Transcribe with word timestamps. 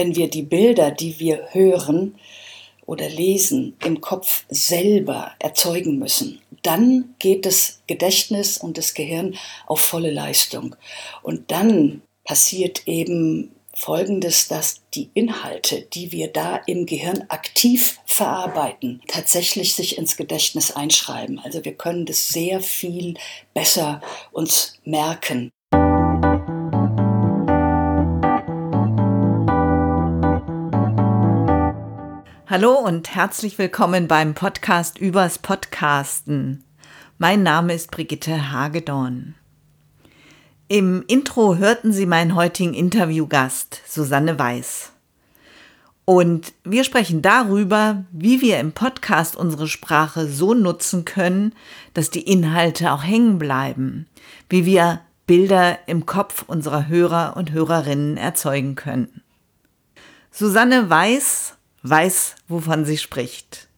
wenn 0.00 0.16
wir 0.16 0.30
die 0.30 0.44
Bilder, 0.44 0.90
die 0.90 1.20
wir 1.20 1.48
hören 1.52 2.14
oder 2.86 3.06
lesen, 3.10 3.76
im 3.84 4.00
Kopf 4.00 4.44
selber 4.48 5.32
erzeugen 5.38 5.98
müssen, 5.98 6.40
dann 6.62 7.14
geht 7.18 7.44
das 7.44 7.82
Gedächtnis 7.86 8.56
und 8.56 8.78
das 8.78 8.94
Gehirn 8.94 9.36
auf 9.66 9.80
volle 9.80 10.10
Leistung. 10.10 10.74
Und 11.22 11.50
dann 11.50 12.00
passiert 12.24 12.88
eben 12.88 13.50
Folgendes, 13.74 14.48
dass 14.48 14.80
die 14.94 15.10
Inhalte, 15.12 15.82
die 15.92 16.12
wir 16.12 16.28
da 16.28 16.56
im 16.66 16.86
Gehirn 16.86 17.26
aktiv 17.28 18.00
verarbeiten, 18.06 19.02
tatsächlich 19.06 19.74
sich 19.74 19.98
ins 19.98 20.16
Gedächtnis 20.16 20.70
einschreiben. 20.70 21.38
Also 21.40 21.62
wir 21.62 21.74
können 21.74 22.06
das 22.06 22.30
sehr 22.30 22.62
viel 22.62 23.18
besser 23.52 24.00
uns 24.32 24.80
merken. 24.82 25.50
Hallo 32.50 32.72
und 32.72 33.14
herzlich 33.14 33.58
willkommen 33.58 34.08
beim 34.08 34.34
Podcast 34.34 34.98
übers 34.98 35.38
Podcasten. 35.38 36.64
Mein 37.16 37.44
Name 37.44 37.74
ist 37.74 37.92
Brigitte 37.92 38.50
Hagedorn. 38.50 39.36
Im 40.66 41.04
Intro 41.06 41.54
hörten 41.54 41.92
Sie 41.92 42.06
meinen 42.06 42.34
heutigen 42.34 42.74
Interviewgast, 42.74 43.80
Susanne 43.86 44.36
Weiß. 44.36 44.90
Und 46.04 46.52
wir 46.64 46.82
sprechen 46.82 47.22
darüber, 47.22 48.02
wie 48.10 48.40
wir 48.40 48.58
im 48.58 48.72
Podcast 48.72 49.36
unsere 49.36 49.68
Sprache 49.68 50.26
so 50.26 50.52
nutzen 50.52 51.04
können, 51.04 51.54
dass 51.94 52.10
die 52.10 52.28
Inhalte 52.28 52.90
auch 52.90 53.04
hängen 53.04 53.38
bleiben, 53.38 54.08
wie 54.48 54.66
wir 54.66 55.02
Bilder 55.24 55.78
im 55.86 56.04
Kopf 56.04 56.42
unserer 56.48 56.88
Hörer 56.88 57.36
und 57.36 57.52
Hörerinnen 57.52 58.16
erzeugen 58.16 58.74
können. 58.74 59.22
Susanne 60.32 60.90
Weiß 60.90 61.54
weiß, 61.82 62.36
wovon 62.48 62.84
sie 62.84 62.98
spricht. 62.98 63.68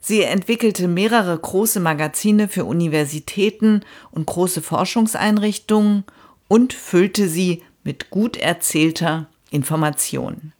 Sie 0.00 0.22
entwickelte 0.22 0.86
mehrere 0.86 1.36
große 1.36 1.80
Magazine 1.80 2.48
für 2.48 2.64
Universitäten 2.64 3.82
und 4.12 4.26
große 4.26 4.62
Forschungseinrichtungen 4.62 6.04
und 6.48 6.72
füllte 6.72 7.28
sie 7.28 7.62
mit 7.82 8.10
gut 8.10 8.36
erzählter 8.36 9.26
Information. 9.50 10.52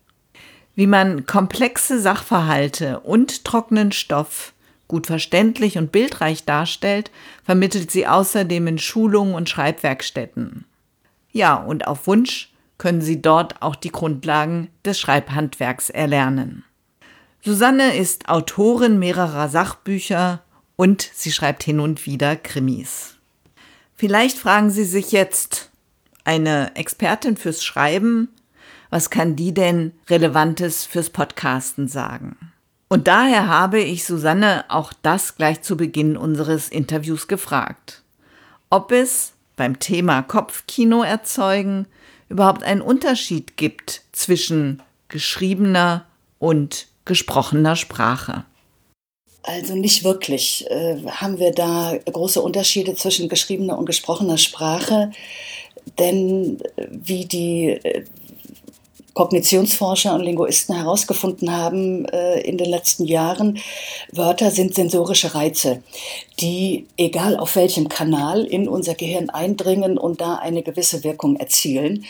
Wie 0.74 0.86
man 0.86 1.26
komplexe 1.26 2.00
Sachverhalte 2.00 3.00
und 3.00 3.44
trockenen 3.44 3.92
Stoff 3.92 4.52
gut 4.88 5.06
verständlich 5.06 5.78
und 5.78 5.92
bildreich 5.92 6.44
darstellt, 6.44 7.10
vermittelt 7.44 7.90
sie 7.90 8.06
außerdem 8.06 8.66
in 8.66 8.78
Schulungen 8.78 9.34
und 9.34 9.48
Schreibwerkstätten. 9.48 10.64
Ja, 11.32 11.56
und 11.56 11.86
auf 11.86 12.06
Wunsch 12.06 12.50
können 12.78 13.00
Sie 13.00 13.22
dort 13.22 13.62
auch 13.62 13.76
die 13.76 13.92
Grundlagen 13.92 14.68
des 14.84 14.98
Schreibhandwerks 14.98 15.90
erlernen. 15.90 16.64
Susanne 17.42 17.96
ist 17.96 18.28
Autorin 18.28 18.98
mehrerer 18.98 19.48
Sachbücher 19.48 20.42
und 20.74 21.08
sie 21.14 21.32
schreibt 21.32 21.62
hin 21.62 21.80
und 21.80 22.04
wieder 22.04 22.36
Krimis. 22.36 23.16
Vielleicht 23.94 24.36
fragen 24.36 24.70
Sie 24.70 24.84
sich 24.84 25.12
jetzt, 25.12 25.70
eine 26.24 26.74
Expertin 26.74 27.36
fürs 27.36 27.64
Schreiben, 27.64 28.28
was 28.90 29.10
kann 29.10 29.36
die 29.36 29.54
denn 29.54 29.92
Relevantes 30.10 30.84
fürs 30.84 31.10
Podcasten 31.10 31.88
sagen? 31.88 32.36
Und 32.88 33.08
daher 33.08 33.48
habe 33.48 33.80
ich 33.80 34.04
Susanne 34.04 34.64
auch 34.68 34.92
das 35.02 35.36
gleich 35.36 35.62
zu 35.62 35.76
Beginn 35.76 36.16
unseres 36.16 36.68
Interviews 36.68 37.28
gefragt. 37.28 38.02
Ob 38.70 38.92
es 38.92 39.32
beim 39.56 39.78
Thema 39.78 40.22
Kopfkino 40.22 41.02
erzeugen 41.02 41.86
überhaupt 42.28 42.62
einen 42.62 42.80
Unterschied 42.80 43.56
gibt 43.56 44.02
zwischen 44.12 44.82
geschriebener 45.08 46.06
und 46.38 46.88
gesprochener 47.04 47.76
Sprache. 47.76 48.44
Also 49.42 49.76
nicht 49.76 50.02
wirklich. 50.02 50.66
Äh, 50.70 50.96
haben 51.06 51.38
wir 51.38 51.52
da 51.52 51.96
große 52.04 52.42
Unterschiede 52.42 52.94
zwischen 52.94 53.28
geschriebener 53.28 53.78
und 53.78 53.86
gesprochener 53.86 54.38
Sprache? 54.38 55.12
Denn 55.98 56.58
äh, 56.76 56.88
wie 56.90 57.26
die 57.26 57.68
äh, 57.68 58.04
Kognitionsforscher 59.16 60.14
und 60.14 60.24
Linguisten 60.24 60.76
herausgefunden 60.76 61.50
haben 61.50 62.04
äh, 62.04 62.40
in 62.40 62.58
den 62.58 62.68
letzten 62.68 63.06
Jahren, 63.06 63.58
Wörter 64.12 64.50
sind 64.50 64.74
sensorische 64.74 65.34
Reize, 65.34 65.82
die, 66.38 66.86
egal 66.98 67.38
auf 67.38 67.56
welchem 67.56 67.88
Kanal, 67.88 68.44
in 68.44 68.68
unser 68.68 68.94
Gehirn 68.94 69.30
eindringen 69.30 69.96
und 69.96 70.20
da 70.20 70.34
eine 70.34 70.62
gewisse 70.62 71.02
Wirkung 71.02 71.36
erzielen, 71.36 72.04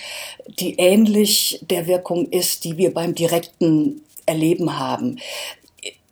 die 0.58 0.74
ähnlich 0.78 1.60
der 1.70 1.86
Wirkung 1.86 2.26
ist, 2.26 2.64
die 2.64 2.76
wir 2.76 2.92
beim 2.92 3.14
direkten 3.14 4.02
Erleben 4.26 4.76
haben. 4.76 5.20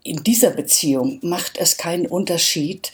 In 0.04 0.22
dieser 0.22 0.50
Beziehung 0.50 1.18
macht 1.22 1.58
es 1.58 1.76
keinen 1.76 2.06
Unterschied, 2.06 2.92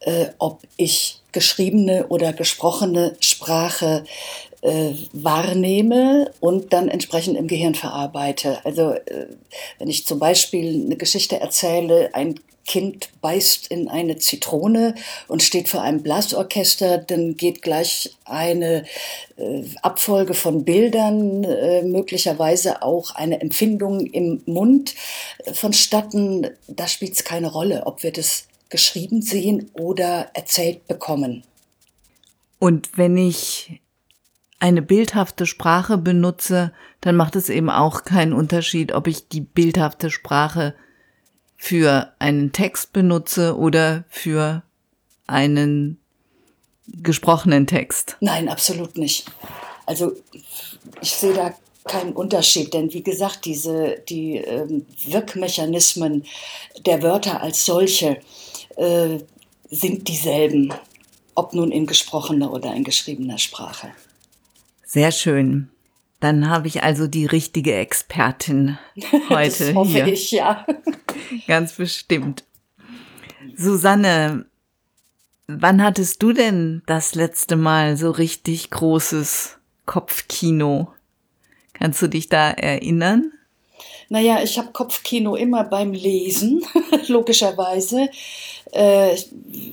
äh, 0.00 0.26
ob 0.38 0.60
ich 0.76 1.20
geschriebene 1.32 2.06
oder 2.08 2.32
gesprochene 2.32 3.16
Sprache 3.18 4.04
äh, 4.62 4.92
wahrnehme 5.12 6.32
und 6.40 6.72
dann 6.72 6.88
entsprechend 6.88 7.36
im 7.36 7.46
Gehirn 7.46 7.74
verarbeite. 7.74 8.64
Also 8.64 8.92
äh, 8.92 9.26
wenn 9.78 9.88
ich 9.88 10.06
zum 10.06 10.18
Beispiel 10.18 10.84
eine 10.84 10.96
Geschichte 10.96 11.40
erzähle, 11.40 12.14
ein 12.14 12.40
Kind 12.66 13.08
beißt 13.20 13.66
in 13.68 13.88
eine 13.88 14.18
Zitrone 14.18 14.94
und 15.26 15.42
steht 15.42 15.68
vor 15.68 15.82
einem 15.82 16.02
Blasorchester, 16.02 16.98
dann 16.98 17.36
geht 17.36 17.62
gleich 17.62 18.14
eine 18.24 18.84
äh, 19.38 19.64
Abfolge 19.82 20.34
von 20.34 20.64
Bildern, 20.64 21.42
äh, 21.42 21.82
möglicherweise 21.82 22.82
auch 22.82 23.14
eine 23.16 23.40
Empfindung 23.40 24.06
im 24.06 24.42
Mund 24.46 24.94
äh, 25.44 25.52
vonstatten. 25.52 26.48
Da 26.68 26.86
spielt 26.86 27.14
es 27.14 27.24
keine 27.24 27.50
Rolle, 27.50 27.86
ob 27.86 28.02
wir 28.02 28.12
das 28.12 28.46
geschrieben 28.68 29.20
sehen 29.20 29.70
oder 29.72 30.30
erzählt 30.34 30.86
bekommen. 30.86 31.42
Und 32.60 32.96
wenn 32.96 33.16
ich 33.16 33.80
eine 34.60 34.82
bildhafte 34.82 35.46
Sprache 35.46 35.98
benutze, 35.98 36.72
dann 37.00 37.16
macht 37.16 37.34
es 37.34 37.48
eben 37.48 37.70
auch 37.70 38.04
keinen 38.04 38.34
Unterschied, 38.34 38.92
ob 38.92 39.06
ich 39.06 39.28
die 39.28 39.40
bildhafte 39.40 40.10
Sprache 40.10 40.74
für 41.56 42.12
einen 42.18 42.52
Text 42.52 42.92
benutze 42.92 43.56
oder 43.56 44.04
für 44.08 44.62
einen 45.26 45.98
gesprochenen 46.86 47.66
Text. 47.66 48.16
Nein, 48.20 48.48
absolut 48.48 48.96
nicht. 48.98 49.26
Also 49.86 50.12
ich 51.00 51.12
sehe 51.12 51.34
da 51.34 51.54
keinen 51.84 52.12
Unterschied, 52.12 52.74
denn 52.74 52.92
wie 52.92 53.02
gesagt, 53.02 53.46
diese 53.46 54.02
die 54.08 54.36
ähm, 54.36 54.86
Wirkmechanismen 55.06 56.24
der 56.84 57.02
Wörter 57.02 57.40
als 57.40 57.64
solche 57.64 58.18
äh, 58.76 59.18
sind 59.70 60.08
dieselben, 60.08 60.74
ob 61.34 61.54
nun 61.54 61.72
in 61.72 61.86
gesprochener 61.86 62.52
oder 62.52 62.74
in 62.74 62.84
geschriebener 62.84 63.38
Sprache. 63.38 63.92
Sehr 64.92 65.12
schön. 65.12 65.70
Dann 66.18 66.48
habe 66.48 66.66
ich 66.66 66.82
also 66.82 67.06
die 67.06 67.24
richtige 67.24 67.76
Expertin 67.76 68.76
heute 69.28 69.66
das 69.66 69.74
hoffe 69.74 69.88
hier. 69.88 70.06
ich, 70.08 70.32
ja. 70.32 70.66
Ganz 71.46 71.74
bestimmt. 71.74 72.42
Susanne, 73.54 74.46
wann 75.46 75.80
hattest 75.80 76.20
du 76.24 76.32
denn 76.32 76.82
das 76.86 77.14
letzte 77.14 77.54
Mal 77.54 77.96
so 77.96 78.10
richtig 78.10 78.70
großes 78.70 79.60
Kopfkino? 79.86 80.92
Kannst 81.72 82.02
du 82.02 82.08
dich 82.08 82.28
da 82.28 82.50
erinnern? 82.50 83.30
Naja, 84.12 84.42
ich 84.42 84.58
habe 84.58 84.72
Kopfkino 84.72 85.36
immer 85.36 85.62
beim 85.62 85.92
Lesen, 85.92 86.64
logischerweise, 87.06 88.08
äh, 88.72 89.16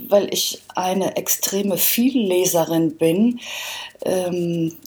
weil 0.09 0.31
ich 0.31 0.61
eine 0.75 1.15
extreme 1.15 1.77
Vielleserin 1.77 2.97
bin. 2.97 3.39
Ähm, 4.05 4.77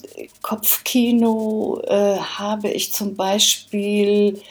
Kopfkino 0.41 1.81
äh, 1.85 2.15
habe 2.17 2.69
ich 2.69 2.93
zum 2.93 3.17
Beispiel 3.17 4.41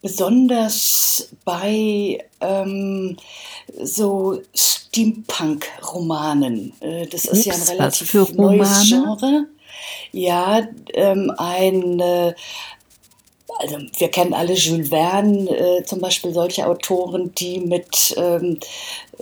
besonders 0.00 1.28
bei 1.44 2.24
ähm, 2.40 3.18
so 3.82 4.40
Steampunk-Romanen. 4.54 6.72
Äh, 6.80 7.06
das 7.06 7.26
ist 7.26 7.46
Ups, 7.46 7.48
ja 7.48 7.52
ein 7.54 7.62
relativ 7.62 8.14
neues 8.32 8.88
Genre. 8.88 9.46
Ja, 10.10 10.66
ähm, 10.94 11.30
ein 11.36 12.00
äh, 12.00 12.34
also 13.58 13.78
wir 13.98 14.08
kennen 14.08 14.34
alle 14.34 14.54
Jules 14.54 14.88
Verne, 14.88 15.48
äh, 15.50 15.84
zum 15.84 16.00
Beispiel 16.00 16.32
solche 16.32 16.66
Autoren, 16.66 17.34
die 17.34 17.60
mit 17.60 18.14
ähm, 18.16 18.58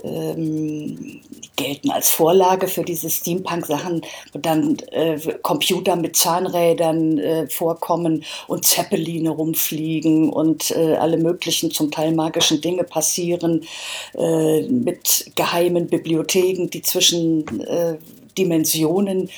ähm, 0.03 1.21
gelten 1.55 1.91
als 1.91 2.09
Vorlage 2.09 2.67
für 2.67 2.83
diese 2.83 3.09
Steampunk-Sachen, 3.09 4.01
wo 4.33 4.39
dann 4.39 4.77
äh, 4.91 5.19
Computer 5.41 5.95
mit 5.95 6.15
Zahnrädern 6.15 7.17
äh, 7.19 7.47
vorkommen 7.47 8.23
und 8.47 8.65
Zeppeline 8.65 9.29
rumfliegen 9.29 10.29
und 10.29 10.71
äh, 10.71 10.95
alle 10.95 11.17
möglichen 11.17 11.71
zum 11.71 11.91
Teil 11.91 12.13
magischen 12.13 12.61
Dinge 12.61 12.83
passieren, 12.83 13.65
äh, 14.17 14.61
mit 14.63 15.31
geheimen 15.35 15.87
Bibliotheken, 15.87 16.69
die 16.69 16.81
zwischen 16.81 17.61
äh, 17.61 17.97
Dimensionen 18.37 19.29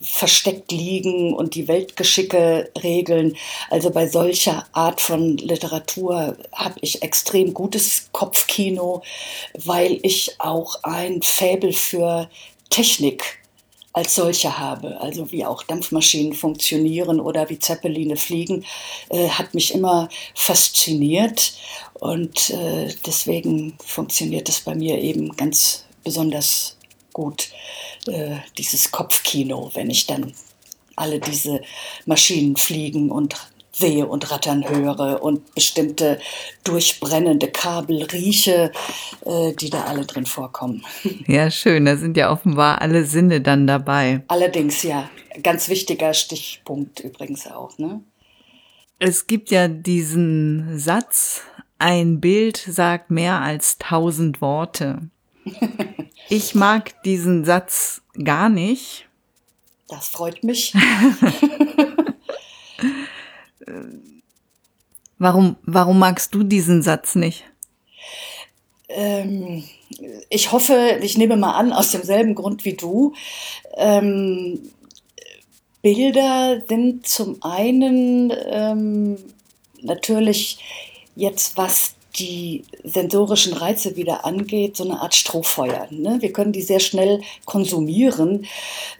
versteckt 0.00 0.72
liegen 0.72 1.34
und 1.34 1.54
die 1.54 1.68
Weltgeschicke 1.68 2.70
regeln. 2.82 3.36
Also 3.70 3.90
bei 3.90 4.08
solcher 4.08 4.66
Art 4.72 5.00
von 5.00 5.36
Literatur 5.36 6.36
habe 6.52 6.74
ich 6.80 7.02
extrem 7.02 7.54
gutes 7.54 8.08
Kopfkino, 8.12 9.02
weil 9.64 9.98
ich 10.02 10.36
auch 10.38 10.82
ein 10.82 11.22
Faible 11.22 11.72
für 11.72 12.28
Technik 12.70 13.40
als 13.92 14.14
solche 14.14 14.58
habe, 14.58 15.00
also 15.00 15.32
wie 15.32 15.44
auch 15.44 15.64
Dampfmaschinen 15.64 16.32
funktionieren 16.32 17.20
oder 17.20 17.50
wie 17.50 17.58
Zeppeline 17.58 18.16
fliegen, 18.16 18.64
äh, 19.08 19.28
hat 19.28 19.52
mich 19.52 19.74
immer 19.74 20.08
fasziniert. 20.34 21.54
Und 21.94 22.50
äh, 22.50 22.94
deswegen 23.04 23.76
funktioniert 23.84 24.48
es 24.48 24.60
bei 24.60 24.74
mir 24.74 24.98
eben 24.98 25.36
ganz 25.36 25.84
besonders 26.04 26.76
gut, 27.12 27.48
äh, 28.06 28.36
dieses 28.58 28.90
Kopfkino, 28.90 29.70
wenn 29.74 29.90
ich 29.90 30.06
dann 30.06 30.32
alle 30.96 31.18
diese 31.18 31.62
Maschinen 32.06 32.56
fliegen 32.56 33.10
und 33.10 33.36
sehe 33.72 34.06
und 34.06 34.30
rattern 34.30 34.68
höre 34.68 35.22
und 35.22 35.54
bestimmte 35.54 36.20
durchbrennende 36.64 37.48
Kabel 37.50 38.02
rieche, 38.04 38.72
äh, 39.24 39.52
die 39.54 39.70
da 39.70 39.84
alle 39.84 40.04
drin 40.06 40.26
vorkommen. 40.26 40.84
Ja, 41.26 41.50
schön. 41.50 41.84
Da 41.84 41.96
sind 41.96 42.16
ja 42.16 42.32
offenbar 42.32 42.80
alle 42.80 43.04
Sinne 43.04 43.40
dann 43.40 43.66
dabei. 43.66 44.22
Allerdings, 44.28 44.82
ja. 44.82 45.08
Ganz 45.42 45.68
wichtiger 45.68 46.12
Stichpunkt 46.12 47.00
übrigens 47.00 47.46
auch. 47.46 47.78
Ne? 47.78 48.00
Es 48.98 49.26
gibt 49.26 49.50
ja 49.50 49.68
diesen 49.68 50.78
Satz, 50.78 51.42
ein 51.78 52.20
Bild 52.20 52.56
sagt 52.56 53.10
mehr 53.10 53.40
als 53.40 53.78
tausend 53.78 54.40
Worte. 54.40 55.08
Ich 56.30 56.54
mag 56.54 57.02
diesen 57.02 57.44
Satz 57.44 58.02
gar 58.24 58.48
nicht. 58.48 59.08
Das 59.88 60.08
freut 60.08 60.44
mich. 60.44 60.72
Warum, 65.18 65.56
warum 65.64 65.98
magst 65.98 66.34
du 66.34 66.42
diesen 66.42 66.80
Satz 66.80 67.14
nicht? 67.14 67.44
Ähm, 68.88 69.64
ich 70.30 70.50
hoffe, 70.50 70.98
ich 71.02 71.18
nehme 71.18 71.36
mal 71.36 71.52
an, 71.52 71.74
aus 71.74 71.90
demselben 71.90 72.34
Grund 72.34 72.64
wie 72.64 72.72
du. 72.72 73.12
Ähm, 73.76 74.70
Bilder 75.82 76.62
sind 76.66 77.06
zum 77.06 77.42
einen 77.42 78.32
ähm, 78.46 79.18
natürlich 79.82 80.58
jetzt, 81.16 81.58
was 81.58 81.96
die 82.16 82.64
sensorischen 82.84 83.52
Reize 83.52 83.96
wieder 83.96 84.24
angeht, 84.24 84.76
so 84.76 84.84
eine 84.84 85.00
Art 85.00 85.14
Strohfeuer. 85.14 85.86
Ne? 85.90 86.18
Wir 86.20 86.32
können 86.32 86.52
die 86.52 86.62
sehr 86.62 86.80
schnell 86.80 87.20
konsumieren. 87.44 88.46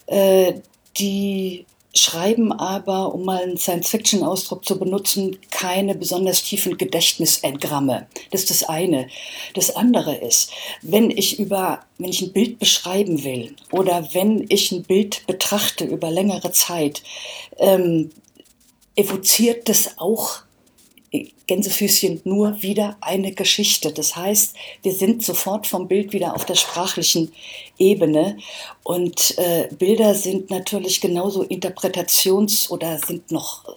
Äh, 0.06 0.54
die 0.96 1.66
schreiben 1.94 2.52
aber, 2.52 3.12
um 3.14 3.24
mal 3.24 3.42
einen 3.42 3.56
Science-Fiction-Ausdruck 3.56 4.64
zu 4.64 4.78
benutzen, 4.78 5.38
keine 5.50 5.94
besonders 5.94 6.42
tiefen 6.42 6.78
Gedächtnisengramme. 6.78 8.06
Das 8.30 8.42
ist 8.42 8.50
das 8.50 8.64
eine. 8.64 9.08
Das 9.54 9.74
andere 9.74 10.14
ist, 10.14 10.52
wenn 10.82 11.10
ich 11.10 11.40
über, 11.40 11.80
wenn 11.98 12.10
ich 12.10 12.22
ein 12.22 12.32
Bild 12.32 12.58
beschreiben 12.58 13.24
will 13.24 13.56
oder 13.72 14.08
wenn 14.12 14.46
ich 14.48 14.70
ein 14.70 14.84
Bild 14.84 15.26
betrachte 15.26 15.84
über 15.84 16.10
längere 16.10 16.52
Zeit, 16.52 17.02
ähm, 17.58 18.10
evoziert 18.94 19.68
das 19.68 19.98
auch 19.98 20.42
Gänsefüßchen 21.46 22.20
nur 22.24 22.62
wieder 22.62 22.96
eine 23.00 23.32
Geschichte. 23.32 23.92
Das 23.92 24.14
heißt, 24.14 24.54
wir 24.82 24.94
sind 24.94 25.24
sofort 25.24 25.66
vom 25.66 25.88
Bild 25.88 26.12
wieder 26.12 26.36
auf 26.36 26.44
der 26.44 26.54
sprachlichen 26.54 27.32
Ebene. 27.78 28.36
Und 28.84 29.36
äh, 29.38 29.68
Bilder 29.76 30.14
sind 30.14 30.50
natürlich 30.50 31.00
genauso 31.00 31.42
interpretations- 31.42 32.70
oder 32.70 32.98
sind 32.98 33.32
noch 33.32 33.76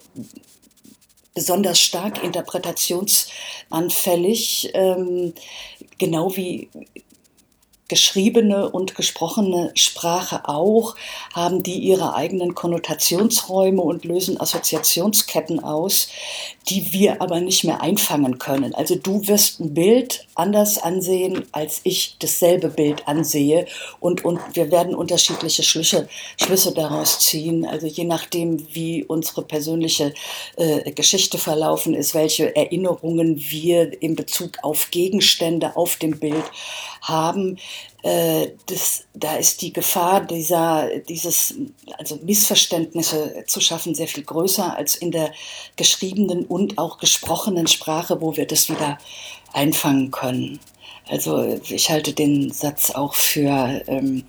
besonders 1.33 1.80
stark 1.80 2.24
interpretationsanfällig, 2.24 4.69
ähm, 4.75 5.33
genau 5.97 6.36
wie 6.36 6.69
geschriebene 7.89 8.69
und 8.69 8.95
gesprochene 8.95 9.71
Sprache 9.75 10.47
auch, 10.47 10.95
haben 11.33 11.63
die 11.63 11.80
ihre 11.80 12.15
eigenen 12.15 12.56
Konnotationsräume 12.56 13.81
und 13.81 14.06
lösen 14.06 14.39
Assoziationsketten 14.39 15.63
aus, 15.63 16.07
die 16.69 16.94
wir 16.94 17.21
aber 17.21 17.41
nicht 17.41 17.63
mehr 17.63 17.81
einfangen 17.81 18.39
können. 18.39 18.74
Also 18.74 18.95
du 18.95 19.27
wirst 19.27 19.59
ein 19.59 19.74
Bild 19.74 20.25
anders 20.33 20.77
ansehen, 20.77 21.44
als 21.51 21.81
ich 21.83 22.15
dasselbe 22.19 22.69
Bild 22.69 23.07
ansehe 23.07 23.68
und, 24.00 24.24
und 24.24 24.39
wir 24.53 24.71
werden 24.71 24.95
unterschiedliche 24.95 25.63
Schlüsse, 25.63 26.07
Schlüsse 26.41 26.74
daraus 26.74 27.19
ziehen. 27.19 27.65
Also 27.65 27.88
je 27.88 28.06
nachdem, 28.06 28.65
wie 28.74 29.03
unsere 29.03 29.44
persönliche 29.44 30.13
äh, 30.56 30.91
Geschichte 30.91 31.38
verlaufen 31.38 31.94
ist, 31.94 32.15
welche 32.15 32.56
Erinnerungen 32.56 33.39
wir 33.39 34.01
in 34.01 34.15
Bezug 34.15 34.57
auf 34.63 34.89
Gegenstände 34.91 35.75
auf 35.75 35.97
dem 35.97 36.19
Bild 36.19 36.45
haben, 37.01 37.57
äh, 38.03 38.51
das, 38.65 39.05
da 39.13 39.35
ist 39.38 39.61
die 39.61 39.71
Gefahr 39.71 40.21
dieser, 40.21 40.89
dieses, 41.07 41.55
also 41.97 42.17
Missverständnisse 42.17 43.45
zu 43.47 43.61
schaffen 43.61 43.95
sehr 43.95 44.07
viel 44.07 44.23
größer 44.23 44.75
als 44.75 44.95
in 44.95 45.11
der 45.11 45.31
geschriebenen 45.77 46.45
und 46.45 46.77
auch 46.77 46.97
gesprochenen 46.97 47.67
Sprache, 47.67 48.19
wo 48.21 48.35
wir 48.35 48.45
das 48.45 48.69
wieder 48.69 48.97
einfangen 49.53 50.11
können. 50.11 50.59
Also 51.09 51.59
ich 51.69 51.89
halte 51.89 52.13
den 52.13 52.51
Satz 52.51 52.91
auch 52.91 53.13
für, 53.13 53.81
ähm, 53.88 54.23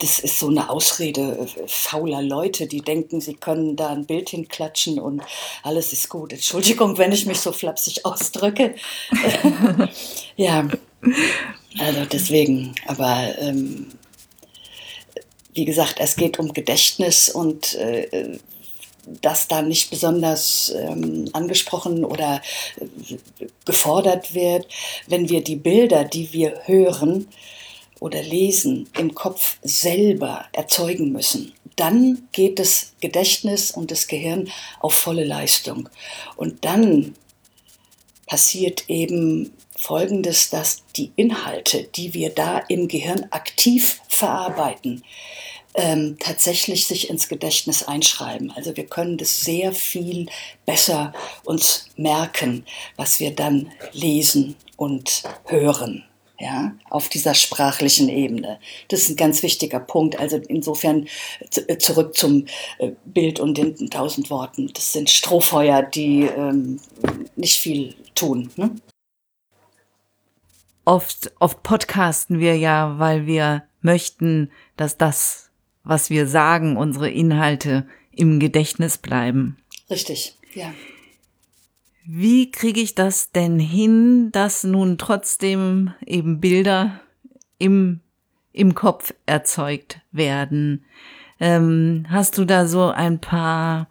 das 0.00 0.18
ist 0.18 0.38
so 0.38 0.48
eine 0.48 0.70
Ausrede 0.70 1.46
fauler 1.66 2.22
Leute, 2.22 2.66
die 2.66 2.80
denken, 2.80 3.20
sie 3.20 3.34
können 3.34 3.76
da 3.76 3.88
ein 3.88 4.06
Bild 4.06 4.30
hinklatschen 4.30 4.98
und 4.98 5.22
alles 5.62 5.92
ist 5.92 6.08
gut. 6.08 6.32
Entschuldigung, 6.32 6.96
wenn 6.98 7.12
ich 7.12 7.26
mich 7.26 7.40
so 7.40 7.52
flapsig 7.52 8.04
ausdrücke. 8.04 8.74
ja. 10.36 10.68
Also 11.78 12.04
deswegen, 12.04 12.74
aber 12.86 13.34
ähm, 13.38 13.88
wie 15.52 15.64
gesagt, 15.64 15.96
es 15.98 16.16
geht 16.16 16.38
um 16.38 16.52
Gedächtnis 16.52 17.28
und 17.28 17.74
äh, 17.74 18.38
das 19.06 19.48
da 19.48 19.62
nicht 19.62 19.90
besonders 19.90 20.74
ähm, 20.76 21.28
angesprochen 21.32 22.04
oder 22.04 22.40
äh, 22.80 23.16
gefordert 23.64 24.34
wird, 24.34 24.66
wenn 25.06 25.28
wir 25.28 25.42
die 25.42 25.56
Bilder, 25.56 26.04
die 26.04 26.32
wir 26.32 26.62
hören 26.64 27.28
oder 28.00 28.22
lesen, 28.22 28.88
im 28.98 29.14
Kopf 29.14 29.58
selber 29.62 30.46
erzeugen 30.52 31.12
müssen. 31.12 31.52
Dann 31.76 32.28
geht 32.32 32.58
das 32.58 32.92
Gedächtnis 33.00 33.70
und 33.70 33.90
das 33.90 34.06
Gehirn 34.06 34.50
auf 34.80 34.94
volle 34.94 35.24
Leistung. 35.24 35.88
Und 36.36 36.64
dann 36.64 37.14
passiert 38.26 38.88
eben 38.88 39.52
Folgendes, 39.84 40.48
dass 40.48 40.82
die 40.96 41.12
Inhalte, 41.14 41.82
die 41.94 42.14
wir 42.14 42.30
da 42.30 42.58
im 42.68 42.88
Gehirn 42.88 43.26
aktiv 43.32 44.00
verarbeiten, 44.08 45.04
ähm, 45.74 46.16
tatsächlich 46.18 46.86
sich 46.86 47.10
ins 47.10 47.28
Gedächtnis 47.28 47.82
einschreiben. 47.82 48.50
Also 48.50 48.78
wir 48.78 48.86
können 48.86 49.18
das 49.18 49.42
sehr 49.42 49.72
viel 49.72 50.30
besser 50.64 51.12
uns 51.44 51.90
merken, 51.96 52.64
was 52.96 53.20
wir 53.20 53.34
dann 53.34 53.72
lesen 53.92 54.56
und 54.78 55.22
hören. 55.44 56.04
Ja, 56.40 56.72
auf 56.88 57.10
dieser 57.10 57.34
sprachlichen 57.34 58.08
Ebene. 58.08 58.58
Das 58.88 59.00
ist 59.00 59.10
ein 59.10 59.16
ganz 59.16 59.42
wichtiger 59.42 59.80
Punkt. 59.80 60.18
Also 60.18 60.38
insofern 60.48 61.06
äh, 61.68 61.76
zurück 61.76 62.16
zum 62.16 62.46
äh, 62.78 62.92
Bild 63.04 63.38
und 63.38 63.58
den 63.58 63.90
tausend 63.90 64.30
Worten. 64.30 64.72
Das 64.74 64.94
sind 64.94 65.10
Strohfeuer, 65.10 65.82
die 65.82 66.22
ähm, 66.22 66.80
nicht 67.36 67.58
viel 67.58 67.94
tun. 68.14 68.50
Ne? 68.56 68.74
Oft, 70.84 71.32
oft 71.38 71.62
podcasten 71.62 72.40
wir 72.40 72.56
ja, 72.56 72.98
weil 72.98 73.26
wir 73.26 73.64
möchten, 73.80 74.50
dass 74.76 74.98
das, 74.98 75.50
was 75.82 76.10
wir 76.10 76.26
sagen, 76.26 76.76
unsere 76.76 77.10
Inhalte 77.10 77.86
im 78.10 78.38
Gedächtnis 78.38 78.98
bleiben. 78.98 79.56
Richtig, 79.88 80.36
ja. 80.54 80.72
Wie 82.06 82.50
kriege 82.50 82.80
ich 82.80 82.94
das 82.94 83.32
denn 83.32 83.58
hin, 83.58 84.30
dass 84.32 84.62
nun 84.62 84.98
trotzdem 84.98 85.94
eben 86.04 86.38
Bilder 86.38 87.00
im, 87.58 88.00
im 88.52 88.74
Kopf 88.74 89.14
erzeugt 89.24 90.00
werden? 90.12 90.84
Ähm, 91.40 92.04
hast 92.10 92.36
du 92.36 92.44
da 92.44 92.66
so 92.66 92.90
ein 92.90 93.20
paar, 93.20 93.88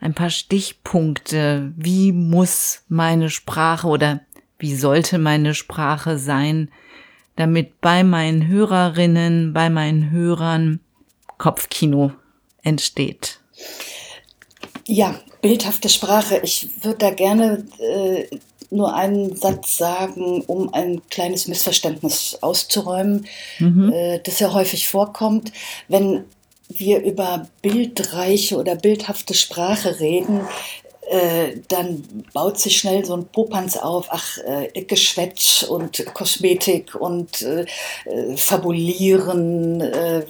ein 0.00 0.14
paar 0.14 0.30
Stichpunkte? 0.30 1.74
Wie 1.76 2.12
muss 2.12 2.82
meine 2.88 3.28
Sprache 3.28 3.88
oder 3.88 4.20
wie 4.60 4.74
sollte 4.74 5.18
meine 5.18 5.54
Sprache 5.54 6.18
sein, 6.18 6.70
damit 7.36 7.80
bei 7.80 8.04
meinen 8.04 8.46
Hörerinnen, 8.46 9.52
bei 9.52 9.70
meinen 9.70 10.10
Hörern 10.10 10.80
Kopfkino 11.38 12.12
entsteht? 12.62 13.40
Ja, 14.86 15.18
bildhafte 15.40 15.88
Sprache. 15.88 16.40
Ich 16.42 16.68
würde 16.82 16.98
da 16.98 17.10
gerne 17.10 17.64
äh, 17.78 18.26
nur 18.70 18.94
einen 18.94 19.34
Satz 19.36 19.78
sagen, 19.78 20.42
um 20.42 20.72
ein 20.74 21.02
kleines 21.08 21.48
Missverständnis 21.48 22.38
auszuräumen, 22.40 23.26
mhm. 23.58 23.92
äh, 23.92 24.20
das 24.20 24.38
ja 24.38 24.52
häufig 24.52 24.88
vorkommt. 24.88 25.52
Wenn 25.88 26.24
wir 26.68 27.02
über 27.02 27.48
bildreiche 27.62 28.56
oder 28.56 28.76
bildhafte 28.76 29.34
Sprache 29.34 29.98
reden, 29.98 30.42
äh, 31.10 31.56
dann 31.66 32.24
baut 32.32 32.58
sich 32.58 32.78
schnell 32.78 33.04
so 33.04 33.14
ein 33.14 33.26
Popanz 33.26 33.76
auf, 33.76 34.06
ach, 34.10 34.38
äh, 34.38 34.82
Geschwätz 34.82 35.64
und 35.64 36.04
Kosmetik 36.14 36.94
und 36.94 37.42
äh, 37.42 37.66
äh 38.04 38.36
Fabulieren, 38.36 39.80
äh, 39.80 40.24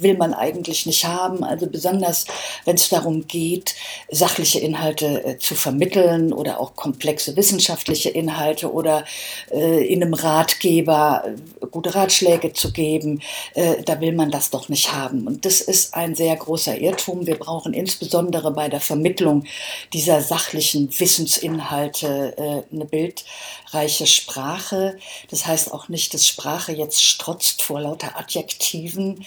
will 0.00 0.16
man 0.16 0.34
eigentlich 0.34 0.86
nicht 0.86 1.04
haben. 1.04 1.44
Also 1.44 1.66
besonders, 1.66 2.26
wenn 2.64 2.76
es 2.76 2.88
darum 2.88 3.26
geht, 3.26 3.74
sachliche 4.10 4.60
Inhalte 4.60 5.24
äh, 5.24 5.38
zu 5.38 5.54
vermitteln 5.54 6.32
oder 6.32 6.60
auch 6.60 6.74
komplexe 6.76 7.36
wissenschaftliche 7.36 8.10
Inhalte 8.10 8.72
oder 8.72 9.04
äh, 9.50 9.86
in 9.86 10.02
einem 10.02 10.14
Ratgeber 10.14 11.24
äh, 11.26 11.66
gute 11.66 11.94
Ratschläge 11.94 12.52
zu 12.52 12.72
geben, 12.72 13.20
äh, 13.54 13.82
da 13.82 14.00
will 14.00 14.12
man 14.12 14.30
das 14.30 14.50
doch 14.50 14.68
nicht 14.68 14.92
haben. 14.92 15.26
Und 15.26 15.44
das 15.44 15.60
ist 15.60 15.94
ein 15.94 16.14
sehr 16.14 16.36
großer 16.36 16.78
Irrtum. 16.78 17.26
Wir 17.26 17.38
brauchen 17.38 17.72
insbesondere 17.74 18.50
bei 18.50 18.68
der 18.68 18.80
Vermittlung 18.80 19.44
dieser 19.92 20.20
sachlichen 20.20 20.88
Wissensinhalte 20.98 22.34
äh, 22.36 22.74
eine 22.74 22.84
bildreiche 22.84 24.06
Sprache. 24.06 24.98
Das 25.30 25.46
heißt 25.46 25.72
auch 25.72 25.88
nicht, 25.88 26.14
dass 26.14 26.26
Sprache 26.26 26.72
jetzt 26.72 27.02
strotzt 27.02 27.62
vor 27.62 27.80
lauter 27.80 28.18
Adjektiven, 28.18 29.24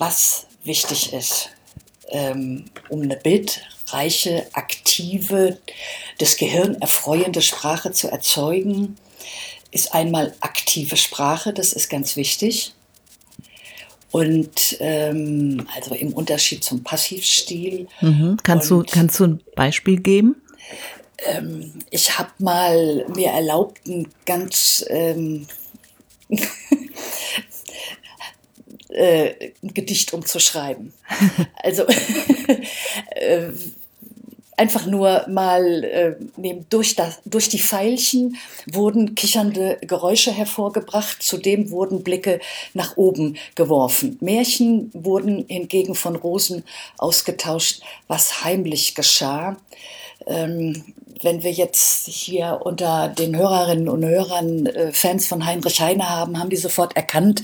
was 0.00 0.46
wichtig 0.64 1.12
ist, 1.12 1.50
ähm, 2.08 2.64
um 2.88 3.02
eine 3.02 3.16
bildreiche, 3.16 4.46
aktive, 4.54 5.58
das 6.18 6.36
Gehirn 6.36 6.80
erfreuende 6.80 7.42
Sprache 7.42 7.92
zu 7.92 8.08
erzeugen, 8.08 8.96
ist 9.70 9.94
einmal 9.94 10.34
aktive 10.40 10.96
Sprache, 10.96 11.52
das 11.52 11.74
ist 11.74 11.90
ganz 11.90 12.16
wichtig. 12.16 12.72
Und 14.10 14.78
ähm, 14.80 15.68
also 15.76 15.94
im 15.94 16.14
Unterschied 16.14 16.64
zum 16.64 16.82
Passivstil. 16.82 17.86
Mhm. 18.00 18.38
Kannst, 18.42 18.72
Und, 18.72 18.90
du, 18.90 18.92
kannst 18.92 19.20
du 19.20 19.24
ein 19.24 19.40
Beispiel 19.54 20.00
geben? 20.00 20.42
Ähm, 21.26 21.74
ich 21.90 22.18
habe 22.18 22.30
mal 22.38 23.06
mir 23.14 23.28
erlaubt, 23.28 23.86
ein 23.86 24.08
ganz 24.24 24.84
ähm, 24.88 25.46
äh, 28.92 29.52
ein 29.62 29.74
Gedicht 29.74 30.12
umzuschreiben. 30.12 30.92
also 31.62 31.84
äh, 33.10 33.50
einfach 34.60 34.84
nur 34.84 35.24
mal 35.26 35.84
äh, 35.84 36.16
nehmen, 36.36 36.66
durch, 36.68 36.94
das, 36.94 37.20
durch 37.24 37.48
die 37.48 37.58
Pfeilchen 37.58 38.36
wurden 38.70 39.14
kichernde 39.14 39.78
Geräusche 39.80 40.32
hervorgebracht, 40.32 41.22
zudem 41.22 41.70
wurden 41.70 42.02
Blicke 42.02 42.40
nach 42.74 42.98
oben 42.98 43.38
geworfen. 43.54 44.18
Märchen 44.20 44.90
wurden 44.92 45.46
hingegen 45.48 45.94
von 45.94 46.14
Rosen 46.14 46.64
ausgetauscht, 46.98 47.80
was 48.06 48.44
heimlich 48.44 48.94
geschah. 48.94 49.56
Ähm, 50.26 50.94
wenn 51.22 51.42
wir 51.42 51.52
jetzt 51.52 52.06
hier 52.06 52.60
unter 52.62 53.08
den 53.08 53.36
Hörerinnen 53.36 53.88
und 53.88 54.04
Hörern 54.04 54.66
äh, 54.66 54.92
Fans 54.92 55.26
von 55.26 55.44
Heinrich 55.44 55.80
Heine 55.80 56.08
haben, 56.08 56.38
haben 56.38 56.50
die 56.50 56.56
sofort 56.56 56.96
erkannt, 56.96 57.42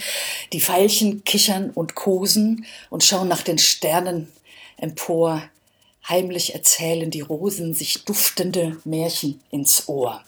die 0.52 0.60
Veilchen 0.60 1.24
kichern 1.24 1.70
und 1.70 1.94
kosen 1.94 2.64
und 2.90 3.04
schauen 3.04 3.28
nach 3.28 3.42
den 3.42 3.58
Sternen 3.58 4.28
empor. 4.78 5.42
Heimlich 6.08 6.54
erzählen 6.54 7.10
die 7.10 7.20
Rosen 7.20 7.74
sich 7.74 8.04
duftende 8.04 8.76
Märchen 8.84 9.40
ins 9.50 9.88
Ohr. 9.88 10.22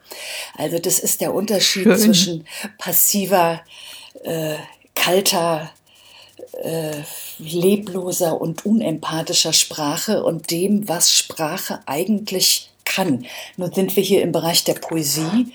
Also 0.56 0.78
das 0.78 0.98
ist 0.98 1.20
der 1.20 1.32
Unterschied 1.32 1.84
Schön. 1.84 1.98
zwischen 1.98 2.46
passiver, 2.78 3.60
äh, 4.24 4.56
kalter, 4.96 5.70
äh, 6.62 7.02
lebloser 7.38 8.40
und 8.40 8.66
unempathischer 8.66 9.52
Sprache 9.52 10.24
und 10.24 10.50
dem, 10.50 10.88
was 10.88 11.12
Sprache 11.12 11.80
eigentlich 11.86 12.70
kann. 12.84 13.26
Nun 13.56 13.72
sind 13.72 13.94
wir 13.96 14.02
hier 14.02 14.22
im 14.22 14.32
Bereich 14.32 14.64
der 14.64 14.74
Poesie, 14.74 15.52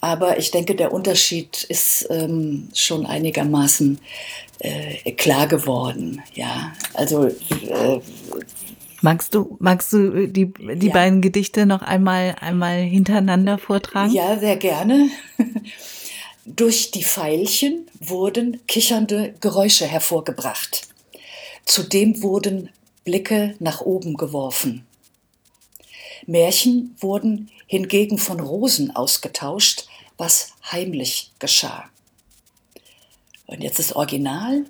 aber 0.00 0.38
ich 0.38 0.50
denke, 0.50 0.74
der 0.74 0.92
Unterschied 0.92 1.64
ist 1.64 2.06
ähm, 2.10 2.68
schon 2.74 3.06
einigermaßen 3.06 3.98
äh, 4.60 5.12
klar 5.12 5.46
geworden. 5.46 6.22
Ja, 6.34 6.72
also 6.94 7.26
äh, 7.26 8.00
Magst 9.02 9.34
du, 9.34 9.56
magst 9.60 9.92
du 9.92 10.26
die, 10.26 10.52
die 10.52 10.86
ja. 10.86 10.92
beiden 10.92 11.20
Gedichte 11.20 11.66
noch 11.66 11.82
einmal, 11.82 12.34
einmal 12.40 12.78
hintereinander 12.78 13.58
vortragen? 13.58 14.12
Ja, 14.12 14.38
sehr 14.38 14.56
gerne. 14.56 15.08
Durch 16.48 16.92
die 16.92 17.02
Pfeilchen 17.02 17.90
wurden 17.98 18.64
kichernde 18.68 19.34
Geräusche 19.40 19.84
hervorgebracht. 19.84 20.86
Zudem 21.64 22.22
wurden 22.22 22.70
Blicke 23.02 23.56
nach 23.58 23.80
oben 23.80 24.16
geworfen. 24.16 24.86
Märchen 26.24 26.94
wurden 27.00 27.50
hingegen 27.66 28.18
von 28.18 28.38
Rosen 28.38 28.94
ausgetauscht, 28.94 29.88
was 30.18 30.52
heimlich 30.70 31.32
geschah. 31.40 31.90
Und 33.46 33.60
jetzt 33.64 33.80
das 33.80 33.94
Original. 33.94 34.66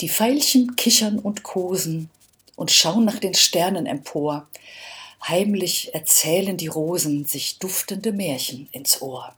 Die 0.00 0.08
Veilchen 0.08 0.76
kichern 0.76 1.18
und 1.18 1.42
kosen 1.42 2.08
und 2.56 2.70
schauen 2.70 3.04
nach 3.04 3.18
den 3.18 3.34
Sternen 3.34 3.84
empor. 3.84 4.48
Heimlich 5.28 5.94
erzählen 5.94 6.56
die 6.56 6.68
Rosen 6.68 7.26
sich 7.26 7.58
duftende 7.58 8.12
Märchen 8.12 8.70
ins 8.72 9.02
Ohr. 9.02 9.34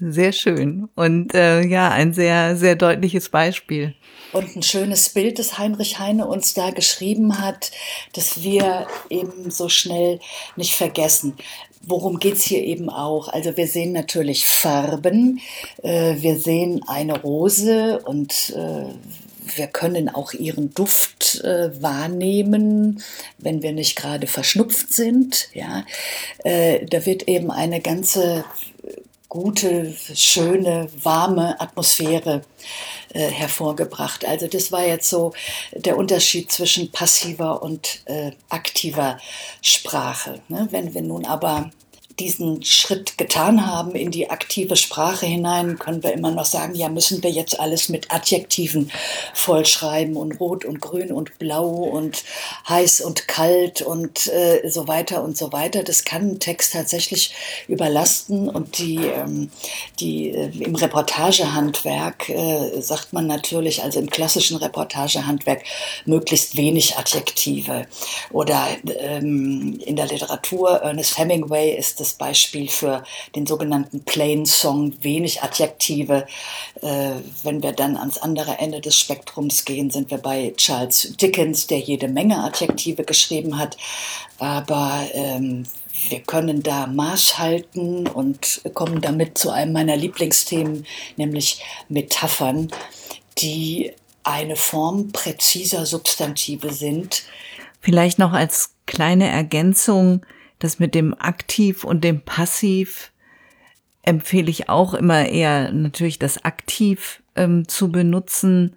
Sehr 0.00 0.30
schön 0.30 0.88
und 0.94 1.34
äh, 1.34 1.60
ja, 1.62 1.90
ein 1.90 2.12
sehr, 2.14 2.56
sehr 2.56 2.76
deutliches 2.76 3.30
Beispiel. 3.30 3.94
Und 4.32 4.54
ein 4.54 4.62
schönes 4.62 5.08
Bild, 5.08 5.40
das 5.40 5.58
Heinrich 5.58 5.98
Heine 5.98 6.28
uns 6.28 6.54
da 6.54 6.70
geschrieben 6.70 7.40
hat, 7.40 7.72
das 8.12 8.42
wir 8.42 8.86
eben 9.10 9.50
so 9.50 9.68
schnell 9.68 10.20
nicht 10.54 10.76
vergessen. 10.76 11.34
Worum 11.82 12.20
geht's 12.20 12.44
hier 12.44 12.62
eben 12.62 12.90
auch? 12.90 13.26
Also 13.26 13.56
wir 13.56 13.66
sehen 13.66 13.92
natürlich 13.92 14.46
Farben, 14.46 15.40
äh, 15.82 16.14
wir 16.18 16.38
sehen 16.38 16.84
eine 16.86 17.20
Rose 17.20 17.98
und 18.04 18.54
äh, 18.54 19.56
wir 19.56 19.66
können 19.66 20.08
auch 20.08 20.32
ihren 20.32 20.72
Duft 20.74 21.40
äh, 21.42 21.82
wahrnehmen, 21.82 23.02
wenn 23.38 23.62
wir 23.62 23.72
nicht 23.72 23.96
gerade 23.96 24.28
verschnupft 24.28 24.92
sind. 24.92 25.48
Ja, 25.54 25.84
äh, 26.44 26.86
da 26.86 27.04
wird 27.04 27.26
eben 27.26 27.50
eine 27.50 27.80
ganze 27.80 28.44
gute, 29.28 29.94
schöne, 30.14 30.88
warme 31.02 31.60
Atmosphäre 31.60 32.42
äh, 33.12 33.28
hervorgebracht. 33.30 34.26
Also 34.26 34.46
das 34.46 34.72
war 34.72 34.86
jetzt 34.86 35.10
so 35.10 35.32
der 35.72 35.98
Unterschied 35.98 36.50
zwischen 36.50 36.90
passiver 36.90 37.62
und 37.62 38.00
äh, 38.06 38.32
aktiver 38.48 39.18
Sprache. 39.60 40.40
Ne? 40.48 40.68
Wenn 40.70 40.94
wir 40.94 41.02
nun 41.02 41.26
aber 41.26 41.70
diesen 42.18 42.62
Schritt 42.62 43.18
getan 43.18 43.66
haben 43.66 43.92
in 43.92 44.10
die 44.10 44.30
aktive 44.30 44.76
Sprache 44.76 45.26
hinein, 45.26 45.78
können 45.78 46.02
wir 46.02 46.12
immer 46.12 46.30
noch 46.30 46.44
sagen, 46.44 46.74
ja, 46.74 46.88
müssen 46.88 47.22
wir 47.22 47.30
jetzt 47.30 47.58
alles 47.58 47.88
mit 47.88 48.10
Adjektiven 48.10 48.90
vollschreiben 49.34 50.16
und 50.16 50.40
rot 50.40 50.64
und 50.64 50.80
grün 50.80 51.12
und 51.12 51.38
blau 51.38 51.68
und 51.68 52.24
heiß 52.68 53.00
und 53.00 53.28
kalt 53.28 53.82
und 53.82 54.26
äh, 54.28 54.68
so 54.68 54.88
weiter 54.88 55.22
und 55.22 55.36
so 55.36 55.52
weiter. 55.52 55.82
Das 55.82 56.04
kann 56.04 56.22
einen 56.22 56.40
Text 56.40 56.72
tatsächlich 56.72 57.34
überlasten 57.68 58.48
und 58.48 58.78
die, 58.78 58.96
ähm, 58.96 59.50
die 60.00 60.30
äh, 60.30 60.50
im 60.62 60.74
Reportagehandwerk 60.74 62.28
äh, 62.28 62.80
sagt 62.80 63.12
man 63.12 63.26
natürlich, 63.26 63.82
also 63.82 63.98
im 64.00 64.10
klassischen 64.10 64.56
Reportagehandwerk, 64.56 65.62
möglichst 66.04 66.56
wenig 66.56 66.96
Adjektive. 66.96 67.86
Oder 68.30 68.66
ähm, 69.00 69.78
in 69.84 69.96
der 69.96 70.06
Literatur, 70.06 70.70
Ernest 70.70 71.18
Hemingway 71.18 71.76
ist 71.76 72.00
das 72.00 72.07
das 72.08 72.14
Beispiel 72.14 72.68
für 72.68 73.04
den 73.36 73.46
sogenannten 73.46 74.02
Plain 74.04 74.46
Song, 74.46 74.94
wenig 75.02 75.42
Adjektive. 75.42 76.26
Äh, 76.80 77.10
wenn 77.42 77.62
wir 77.62 77.72
dann 77.72 77.96
ans 77.96 78.18
andere 78.18 78.58
Ende 78.58 78.80
des 78.80 78.96
Spektrums 78.96 79.64
gehen, 79.66 79.90
sind 79.90 80.10
wir 80.10 80.18
bei 80.18 80.54
Charles 80.56 81.16
Dickens, 81.20 81.66
der 81.66 81.80
jede 81.80 82.08
Menge 82.08 82.42
Adjektive 82.42 83.04
geschrieben 83.04 83.58
hat. 83.58 83.76
Aber 84.38 85.06
ähm, 85.12 85.64
wir 86.08 86.20
können 86.20 86.62
da 86.62 86.86
Maß 86.86 87.38
halten 87.38 88.06
und 88.06 88.62
kommen 88.72 89.02
damit 89.02 89.36
zu 89.36 89.50
einem 89.50 89.72
meiner 89.72 89.96
Lieblingsthemen, 89.96 90.86
nämlich 91.16 91.62
Metaphern, 91.88 92.70
die 93.38 93.92
eine 94.22 94.56
Form 94.56 95.12
präziser 95.12 95.84
Substantive 95.84 96.72
sind. 96.72 97.24
Vielleicht 97.80 98.18
noch 98.18 98.32
als 98.32 98.70
kleine 98.86 99.28
Ergänzung, 99.28 100.22
das 100.58 100.78
mit 100.78 100.94
dem 100.94 101.14
Aktiv 101.18 101.84
und 101.84 102.04
dem 102.04 102.20
Passiv 102.20 103.12
empfehle 104.02 104.50
ich 104.50 104.68
auch 104.68 104.94
immer 104.94 105.26
eher 105.26 105.70
natürlich 105.72 106.18
das 106.18 106.44
Aktiv 106.44 107.22
ähm, 107.36 107.68
zu 107.68 107.92
benutzen, 107.92 108.76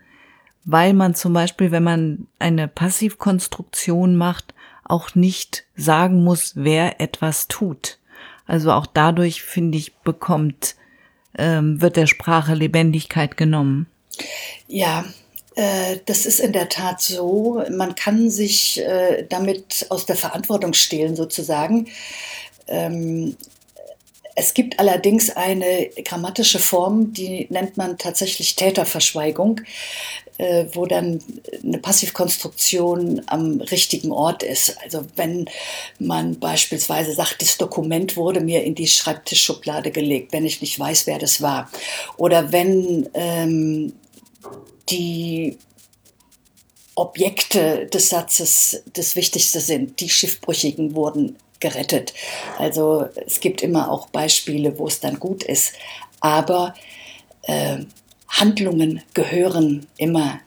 weil 0.66 0.94
man 0.94 1.16
zum 1.16 1.34
Beispiel, 1.34 1.72
wenn 1.72 1.84
man 1.84 2.28
eine 2.38 2.68
Passivkonstruktion 2.68 4.16
macht, 4.16 4.54
auch 4.84 5.16
nicht 5.16 5.66
sagen 5.76 6.24
muss, 6.24 6.54
wer 6.56 7.00
etwas 7.00 7.48
tut. 7.48 7.98
Also 8.46 8.72
auch 8.74 8.86
dadurch, 8.86 9.42
finde 9.44 9.78
ich, 9.78 9.96
bekommt, 10.00 10.76
ähm, 11.38 11.82
wird 11.82 11.96
der 11.96 12.08
Sprache 12.08 12.54
Lebendigkeit 12.54 13.38
genommen. 13.38 13.88
Ja, 14.68 15.06
das 15.56 16.26
ist 16.26 16.40
in 16.40 16.54
der 16.54 16.70
Tat 16.70 17.02
so. 17.02 17.64
Man 17.70 17.96
kann 17.96 18.30
sich 18.30 18.80
äh, 18.80 19.26
damit 19.28 19.86
aus 19.90 20.06
der 20.06 20.16
Verantwortung 20.16 20.74
stehlen, 20.74 21.16
sozusagen. 21.16 21.90
Ähm, 22.68 23.36
es 24.36 24.54
gibt 24.54 24.80
allerdings 24.80 25.30
eine 25.30 25.90
grammatische 26.06 26.60
Form, 26.60 27.14
die 27.14 27.48
nennt 27.50 27.76
man 27.76 27.98
tatsächlich 27.98 28.56
Täterverschweigung, 28.56 29.62
äh, 30.38 30.66
wo 30.74 30.86
dann 30.86 31.22
eine 31.62 31.80
Passivkonstruktion 31.80 33.22
am 33.28 33.60
richtigen 33.60 34.12
Ort 34.12 34.44
ist. 34.44 34.78
Also 34.82 35.06
wenn 35.18 35.50
man 36.00 36.40
beispielsweise 36.40 37.14
sagt, 37.14 37.42
das 37.42 37.58
Dokument 37.58 38.16
wurde 38.16 38.40
mir 38.40 38.64
in 38.64 38.74
die 38.74 38.88
Schreibtischschublade 38.88 39.92
gelegt, 39.92 40.32
wenn 40.32 40.46
ich 40.46 40.62
nicht 40.62 40.80
weiß, 40.80 41.08
wer 41.08 41.20
das 41.20 41.42
war. 41.42 41.70
Oder 42.16 42.54
wenn 42.54 43.10
ähm, 43.14 43.94
die 44.92 45.58
Objekte 46.96 47.88
des 47.88 48.10
Satzes 48.10 48.84
das 48.94 49.16
Wichtigste 49.16 49.60
sind, 49.60 50.00
die 50.00 50.10
Schiffbrüchigen 50.10 50.94
wurden 50.94 51.38
gerettet. 51.60 52.14
Also 52.58 53.08
es 53.26 53.40
gibt 53.40 53.62
immer 53.62 53.90
auch 53.90 54.08
Beispiele, 54.10 54.78
wo 54.78 54.88
es 54.88 55.00
dann 55.00 55.20
gut 55.20 55.44
ist. 55.44 55.74
Aber 56.20 56.74
äh, 57.44 57.80
Handlungen 58.28 59.02
gehören 59.14 59.88
immer 59.98 60.40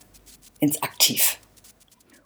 ins 0.60 0.82
Aktiv. 0.82 1.38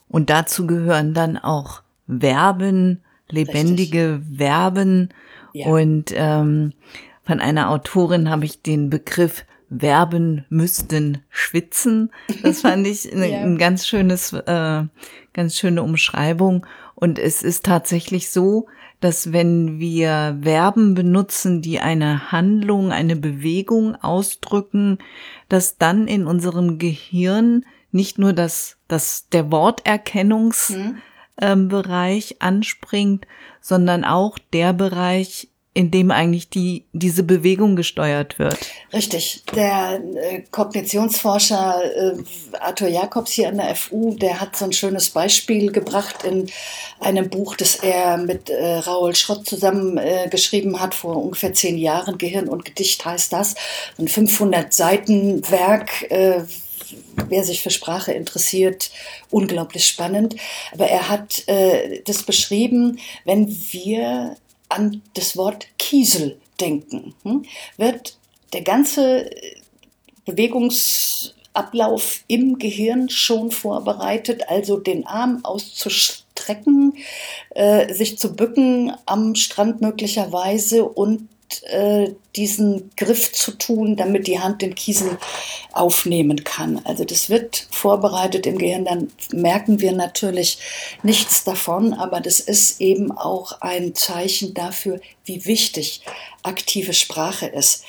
Und 0.08 0.30
dazu 0.30 0.66
gehören 0.66 1.14
dann 1.14 1.36
auch 1.36 1.82
Verben, 2.08 3.02
lebendige 3.28 4.20
Richtig. 4.20 4.38
Verben. 4.38 5.14
Ja. 5.52 5.66
Und 5.68 6.12
ähm, 6.14 6.72
von 7.24 7.40
einer 7.40 7.70
Autorin 7.70 8.30
habe 8.30 8.46
ich 8.46 8.62
den 8.62 8.90
Begriff 8.90 9.44
Verben 9.76 10.44
müssten 10.48 11.22
schwitzen. 11.30 12.10
Das 12.42 12.60
fand 12.62 12.86
ich 12.86 13.12
eine, 13.12 13.30
ja. 13.30 13.40
ein 13.40 13.58
ganz 13.58 13.86
schönes, 13.86 14.32
äh, 14.32 14.84
ganz 15.32 15.56
schöne 15.56 15.82
Umschreibung. 15.82 16.66
Und 16.94 17.18
es 17.18 17.42
ist 17.42 17.64
tatsächlich 17.64 18.30
so, 18.30 18.66
dass 19.00 19.32
wenn 19.32 19.78
wir 19.78 20.38
Verben 20.42 20.94
benutzen, 20.94 21.62
die 21.62 21.80
eine 21.80 22.32
Handlung, 22.32 22.90
eine 22.90 23.16
Bewegung 23.16 23.94
ausdrücken, 23.94 24.98
dass 25.48 25.78
dann 25.78 26.08
in 26.08 26.26
unserem 26.26 26.78
Gehirn 26.78 27.64
nicht 27.92 28.18
nur 28.18 28.32
das, 28.32 28.76
das 28.88 29.28
der 29.28 29.50
Worterkennungsbereich 29.52 31.00
mhm. 31.40 32.36
ähm, 32.36 32.36
anspringt, 32.40 33.26
sondern 33.60 34.04
auch 34.04 34.38
der 34.52 34.72
Bereich, 34.72 35.48
in 35.78 35.92
dem 35.92 36.10
eigentlich 36.10 36.50
die, 36.50 36.86
diese 36.92 37.22
Bewegung 37.22 37.76
gesteuert 37.76 38.40
wird. 38.40 38.58
Richtig. 38.92 39.44
Der 39.54 40.00
äh, 40.16 40.42
Kognitionsforscher 40.50 41.80
äh, 41.84 42.16
Arthur 42.58 42.88
Jacobs 42.88 43.30
hier 43.30 43.46
an 43.46 43.58
der 43.58 43.76
FU, 43.76 44.16
der 44.16 44.40
hat 44.40 44.56
so 44.56 44.64
ein 44.64 44.72
schönes 44.72 45.10
Beispiel 45.10 45.70
gebracht 45.70 46.24
in 46.24 46.50
einem 46.98 47.30
Buch, 47.30 47.54
das 47.54 47.76
er 47.76 48.16
mit 48.16 48.50
äh, 48.50 48.78
Raoul 48.78 49.14
Schrott 49.14 49.46
zusammen 49.46 49.98
äh, 49.98 50.26
geschrieben 50.28 50.80
hat, 50.80 50.96
vor 50.96 51.16
ungefähr 51.16 51.54
zehn 51.54 51.78
Jahren. 51.78 52.18
Gehirn 52.18 52.48
und 52.48 52.64
Gedicht 52.64 53.04
heißt 53.04 53.32
das. 53.32 53.54
Ein 54.00 54.08
500 54.08 54.74
Seiten 54.74 55.48
Werk 55.48 56.10
äh, 56.10 56.40
wer 57.28 57.44
sich 57.44 57.62
für 57.62 57.70
Sprache 57.70 58.10
interessiert, 58.12 58.90
unglaublich 59.30 59.86
spannend. 59.86 60.34
Aber 60.72 60.88
er 60.88 61.08
hat 61.08 61.46
äh, 61.46 62.00
das 62.04 62.24
beschrieben, 62.24 62.98
wenn 63.24 63.48
wir 63.70 64.36
an 64.68 65.02
das 65.14 65.36
Wort 65.36 65.66
Kiesel 65.78 66.40
denken, 66.60 67.14
hm, 67.22 67.44
wird 67.76 68.18
der 68.52 68.62
ganze 68.62 69.30
Bewegungsablauf 70.24 72.24
im 72.26 72.58
Gehirn 72.58 73.08
schon 73.08 73.50
vorbereitet, 73.50 74.48
also 74.48 74.78
den 74.78 75.06
Arm 75.06 75.44
auszustrecken, 75.44 76.94
äh, 77.50 77.92
sich 77.92 78.18
zu 78.18 78.34
bücken 78.34 78.92
am 79.06 79.34
Strand 79.34 79.80
möglicherweise 79.80 80.84
und 80.84 81.28
äh, 81.64 82.10
diesen 82.36 82.90
Griff 82.96 83.32
zu 83.32 83.52
tun, 83.52 83.96
damit 83.96 84.26
die 84.26 84.40
Hand 84.40 84.62
den 84.62 84.74
Kiesel 84.74 85.18
aufnehmen 85.72 86.44
kann. 86.44 86.80
Also 86.84 87.04
das 87.04 87.30
wird 87.30 87.66
vorbereitet 87.70 88.46
im 88.46 88.58
Gehirn, 88.58 88.84
dann 88.84 89.10
merken 89.32 89.80
wir 89.80 89.92
natürlich 89.92 90.58
nichts 91.02 91.44
davon, 91.44 91.94
aber 91.94 92.20
das 92.20 92.40
ist 92.40 92.80
eben 92.80 93.10
auch 93.12 93.60
ein 93.60 93.94
Zeichen 93.94 94.54
dafür, 94.54 95.00
wie 95.24 95.44
wichtig 95.46 96.02
aktive 96.42 96.92
Sprache 96.92 97.46
ist. 97.46 97.84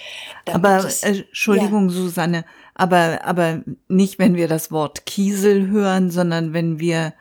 Aber 0.46 0.78
es, 0.78 1.04
äh, 1.04 1.24
Entschuldigung, 1.28 1.90
ja. 1.90 1.96
Susanne, 1.96 2.46
aber 2.76 3.22
aber 3.24 3.62
nicht, 3.88 4.20
wenn 4.20 4.36
wir 4.36 4.48
das 4.48 4.72
Wort 4.72 5.06
Kiesel 5.06 5.68
hören, 5.68 6.12
sondern 6.12 6.54
wenn 6.54 6.80
wir 6.80 7.14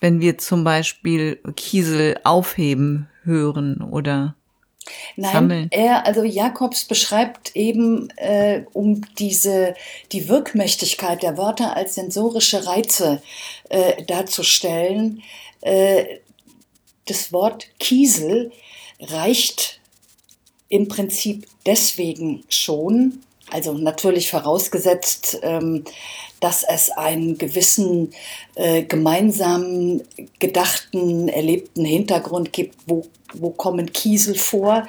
wenn 0.00 0.20
wir 0.20 0.38
zum 0.38 0.64
Beispiel 0.64 1.40
Kiesel 1.56 2.18
aufheben 2.24 3.08
hören 3.24 3.82
oder 3.82 4.36
Nein, 5.16 5.32
sammeln. 5.32 5.68
er, 5.70 6.06
also 6.06 6.22
Jakobs 6.22 6.84
beschreibt 6.84 7.54
eben, 7.56 8.10
äh, 8.16 8.64
um 8.72 9.02
diese, 9.18 9.74
die 10.12 10.28
Wirkmächtigkeit 10.28 11.22
der 11.22 11.36
Wörter 11.36 11.76
als 11.76 11.94
sensorische 11.94 12.66
Reize 12.66 13.22
äh, 13.68 14.02
darzustellen, 14.04 15.22
äh, 15.60 16.04
das 17.06 17.32
Wort 17.32 17.68
Kiesel 17.78 18.52
reicht 19.00 19.80
im 20.68 20.88
Prinzip 20.88 21.46
deswegen 21.66 22.44
schon, 22.48 23.22
also 23.50 23.72
natürlich 23.72 24.30
vorausgesetzt, 24.30 25.38
ähm, 25.42 25.84
dass 26.40 26.62
es 26.62 26.90
einen 26.90 27.38
gewissen 27.38 28.12
äh, 28.54 28.82
gemeinsamen, 28.82 30.02
gedachten, 30.38 31.28
erlebten 31.28 31.84
Hintergrund 31.84 32.52
gibt, 32.52 32.76
wo, 32.86 33.06
wo 33.34 33.50
kommen 33.50 33.92
Kiesel 33.92 34.34
vor, 34.34 34.86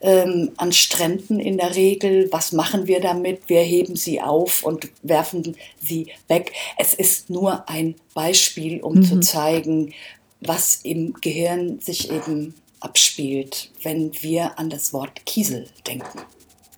ähm, 0.00 0.52
an 0.56 0.72
Stränden 0.72 1.40
in 1.40 1.58
der 1.58 1.74
Regel, 1.74 2.28
was 2.32 2.52
machen 2.52 2.86
wir 2.86 3.00
damit, 3.00 3.48
wir 3.48 3.60
heben 3.60 3.96
sie 3.96 4.20
auf 4.20 4.62
und 4.62 4.88
werfen 5.02 5.56
sie 5.80 6.08
weg. 6.28 6.52
Es 6.76 6.94
ist 6.94 7.30
nur 7.30 7.68
ein 7.68 7.94
Beispiel, 8.14 8.80
um 8.80 8.96
mhm. 8.96 9.02
zu 9.02 9.20
zeigen, 9.20 9.94
was 10.40 10.80
im 10.82 11.14
Gehirn 11.20 11.80
sich 11.80 12.10
eben 12.10 12.54
abspielt, 12.80 13.70
wenn 13.82 14.12
wir 14.22 14.58
an 14.58 14.70
das 14.70 14.92
Wort 14.92 15.26
Kiesel 15.26 15.66
denken. 15.86 16.20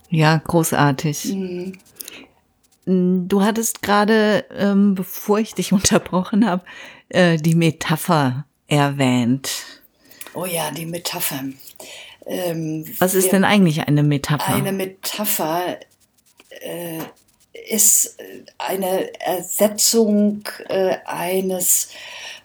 Ja, 0.08 0.38
großartig. 0.38 1.24
Mhm. 1.26 1.78
Du 2.86 3.42
hattest 3.42 3.82
gerade, 3.82 4.44
ähm, 4.56 4.94
bevor 4.94 5.38
ich 5.38 5.54
dich 5.54 5.72
unterbrochen 5.74 6.46
habe, 6.46 6.64
äh, 7.08 7.36
die 7.36 7.54
Metapher 7.54 8.46
erwähnt. 8.66 9.79
Oh 10.34 10.44
ja, 10.44 10.70
die 10.70 10.86
Metapher. 10.86 11.44
Ähm, 12.26 12.84
Was 12.98 13.14
ist 13.14 13.32
denn 13.32 13.44
eigentlich 13.44 13.86
eine 13.86 14.02
Metapher? 14.02 14.54
Eine 14.54 14.72
Metapher 14.72 15.78
äh, 16.60 16.98
ist 17.68 18.16
eine 18.58 19.12
Ersetzung 19.20 20.42
äh, 20.68 20.96
eines 21.04 21.90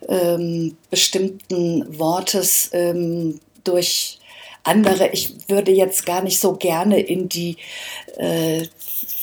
ähm, 0.07 0.77
bestimmten 0.89 1.99
Wortes 1.99 2.69
ähm, 2.73 3.39
durch 3.63 4.19
andere. 4.63 5.09
Ich 5.09 5.47
würde 5.47 5.71
jetzt 5.71 6.05
gar 6.05 6.23
nicht 6.23 6.39
so 6.39 6.53
gerne 6.53 6.99
in 6.99 7.29
die, 7.29 7.57
äh, 8.17 8.65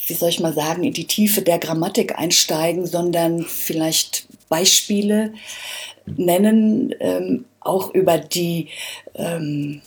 wie 0.06 0.14
soll 0.14 0.28
ich 0.28 0.40
mal 0.40 0.54
sagen, 0.54 0.84
in 0.84 0.92
die 0.92 1.06
Tiefe 1.06 1.42
der 1.42 1.58
Grammatik 1.58 2.18
einsteigen, 2.18 2.86
sondern 2.86 3.44
vielleicht 3.44 4.26
Beispiele 4.48 5.32
nennen, 6.06 6.94
ähm, 7.00 7.44
auch 7.60 7.94
über 7.94 8.18
die 8.18 8.68
ähm, 9.14 9.82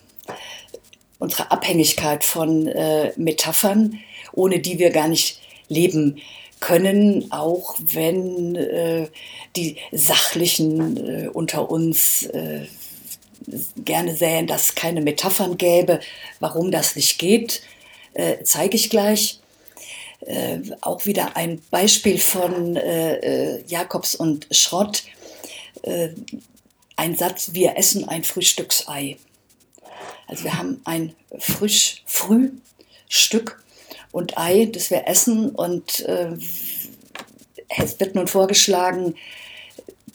unsere 1.19 1.51
Abhängigkeit 1.51 2.23
von 2.23 2.67
äh, 2.67 3.11
Metaphern, 3.15 3.99
ohne 4.33 4.59
die 4.59 4.79
wir 4.79 4.91
gar 4.91 5.07
nicht 5.07 5.39
leben 5.67 6.21
können, 6.59 7.31
auch 7.31 7.75
wenn 7.79 8.55
äh, 8.55 9.07
die 9.55 9.77
Sachlichen 9.91 10.97
äh, 10.97 11.27
unter 11.27 11.69
uns 11.69 12.23
äh, 12.27 12.65
gerne 13.77 14.15
sähen, 14.15 14.47
dass 14.47 14.69
es 14.69 14.75
keine 14.75 15.01
Metaphern 15.01 15.57
gäbe. 15.57 15.99
Warum 16.39 16.71
das 16.71 16.95
nicht 16.95 17.19
geht, 17.19 17.61
äh, 18.13 18.37
zeige 18.43 18.75
ich 18.75 18.89
gleich. 18.89 19.39
Äh, 20.21 20.59
auch 20.81 21.05
wieder 21.05 21.35
ein 21.37 21.61
Beispiel 21.69 22.17
von 22.17 22.79
Jakobs 23.67 24.15
und 24.15 24.47
Schrott. 24.51 25.03
Äh, 25.85 26.09
ein 26.95 27.15
Satz, 27.15 27.49
wir 27.53 27.77
essen 27.77 28.07
ein 28.07 28.23
Frühstücksei. 28.23 29.17
Also 30.27 30.43
wir 30.43 30.57
haben 30.57 30.81
ein 30.85 31.13
frisch 31.37 32.01
Frühstück 32.05 33.63
und 34.11 34.37
Ei, 34.37 34.65
das 34.71 34.89
wir 34.89 35.07
essen 35.07 35.49
und 35.49 36.01
äh, 36.01 36.31
es 37.77 37.99
wird 37.99 38.15
nun 38.15 38.27
vorgeschlagen, 38.27 39.15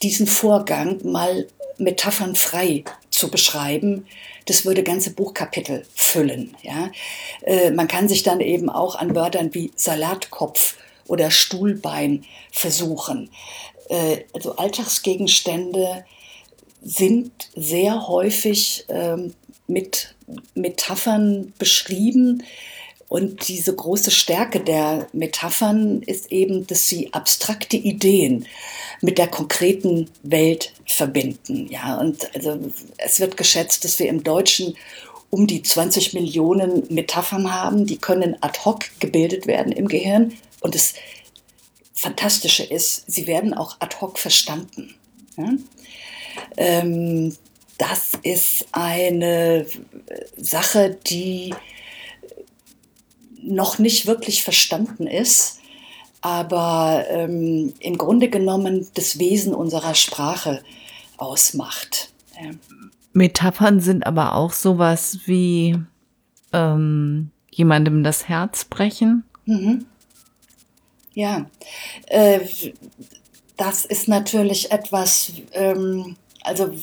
diesen 0.02 0.26
Vorgang 0.26 1.00
mal 1.04 1.46
metaphernfrei 1.78 2.84
zu 3.10 3.30
beschreiben, 3.30 4.06
das 4.46 4.64
würde 4.64 4.82
ganze 4.82 5.10
Buchkapitel 5.10 5.84
füllen. 5.94 6.56
Ja? 6.62 6.90
Äh, 7.42 7.70
man 7.70 7.88
kann 7.88 8.08
sich 8.08 8.22
dann 8.22 8.40
eben 8.40 8.70
auch 8.70 8.96
an 8.96 9.14
Wörtern 9.14 9.54
wie 9.54 9.70
Salatkopf 9.76 10.76
oder 11.06 11.30
Stuhlbein 11.30 12.24
versuchen. 12.50 13.30
Äh, 13.90 14.24
also 14.32 14.56
Alltagsgegenstände 14.56 16.04
sind 16.82 17.32
sehr 17.54 18.08
häufig 18.08 18.86
ähm, 18.88 19.34
mit 19.66 20.14
Metaphern 20.54 21.52
beschrieben. 21.58 22.44
Und 23.08 23.48
diese 23.48 23.74
große 23.74 24.12
Stärke 24.12 24.60
der 24.60 25.08
Metaphern 25.12 26.02
ist 26.02 26.30
eben, 26.30 26.68
dass 26.68 26.86
sie 26.86 27.12
abstrakte 27.12 27.76
Ideen 27.76 28.46
mit 29.00 29.18
der 29.18 29.26
konkreten 29.26 30.08
Welt 30.22 30.72
verbinden. 30.86 31.66
Ja, 31.68 31.98
und 31.98 32.32
also 32.36 32.60
es 32.98 33.18
wird 33.18 33.36
geschätzt, 33.36 33.84
dass 33.84 33.98
wir 33.98 34.08
im 34.08 34.22
Deutschen 34.22 34.76
um 35.28 35.48
die 35.48 35.62
20 35.62 36.14
Millionen 36.14 36.84
Metaphern 36.88 37.52
haben, 37.52 37.84
die 37.86 37.98
können 37.98 38.36
ad 38.40 38.60
hoc 38.64 38.84
gebildet 39.00 39.48
werden 39.48 39.72
im 39.72 39.88
Gehirn. 39.88 40.32
Und 40.60 40.76
das 40.76 40.94
Fantastische 42.00 42.64
ist, 42.64 43.10
sie 43.10 43.26
werden 43.26 43.52
auch 43.52 43.76
ad 43.80 43.96
hoc 44.00 44.18
verstanden. 44.18 44.94
Ja? 45.36 45.52
Ähm, 46.56 47.36
das 47.76 48.12
ist 48.22 48.68
eine 48.72 49.66
Sache, 50.34 50.98
die 51.06 51.54
noch 53.42 53.78
nicht 53.78 54.06
wirklich 54.06 54.42
verstanden 54.42 55.06
ist, 55.06 55.60
aber 56.22 57.04
ähm, 57.10 57.74
im 57.80 57.98
Grunde 57.98 58.30
genommen 58.30 58.88
das 58.94 59.18
Wesen 59.18 59.54
unserer 59.54 59.94
Sprache 59.94 60.62
ausmacht. 61.18 62.12
Ja. 62.42 62.50
Metaphern 63.12 63.80
sind 63.80 64.06
aber 64.06 64.36
auch 64.36 64.54
sowas 64.54 65.18
wie 65.26 65.76
ähm, 66.54 67.30
jemandem 67.50 68.04
das 68.04 68.26
Herz 68.26 68.64
brechen. 68.64 69.24
Mhm. 69.44 69.84
Ja, 71.14 71.46
äh, 72.06 72.40
das 73.56 73.84
ist 73.84 74.08
natürlich 74.08 74.70
etwas, 74.70 75.32
ähm, 75.52 76.16
also 76.42 76.66
äh, 76.66 76.76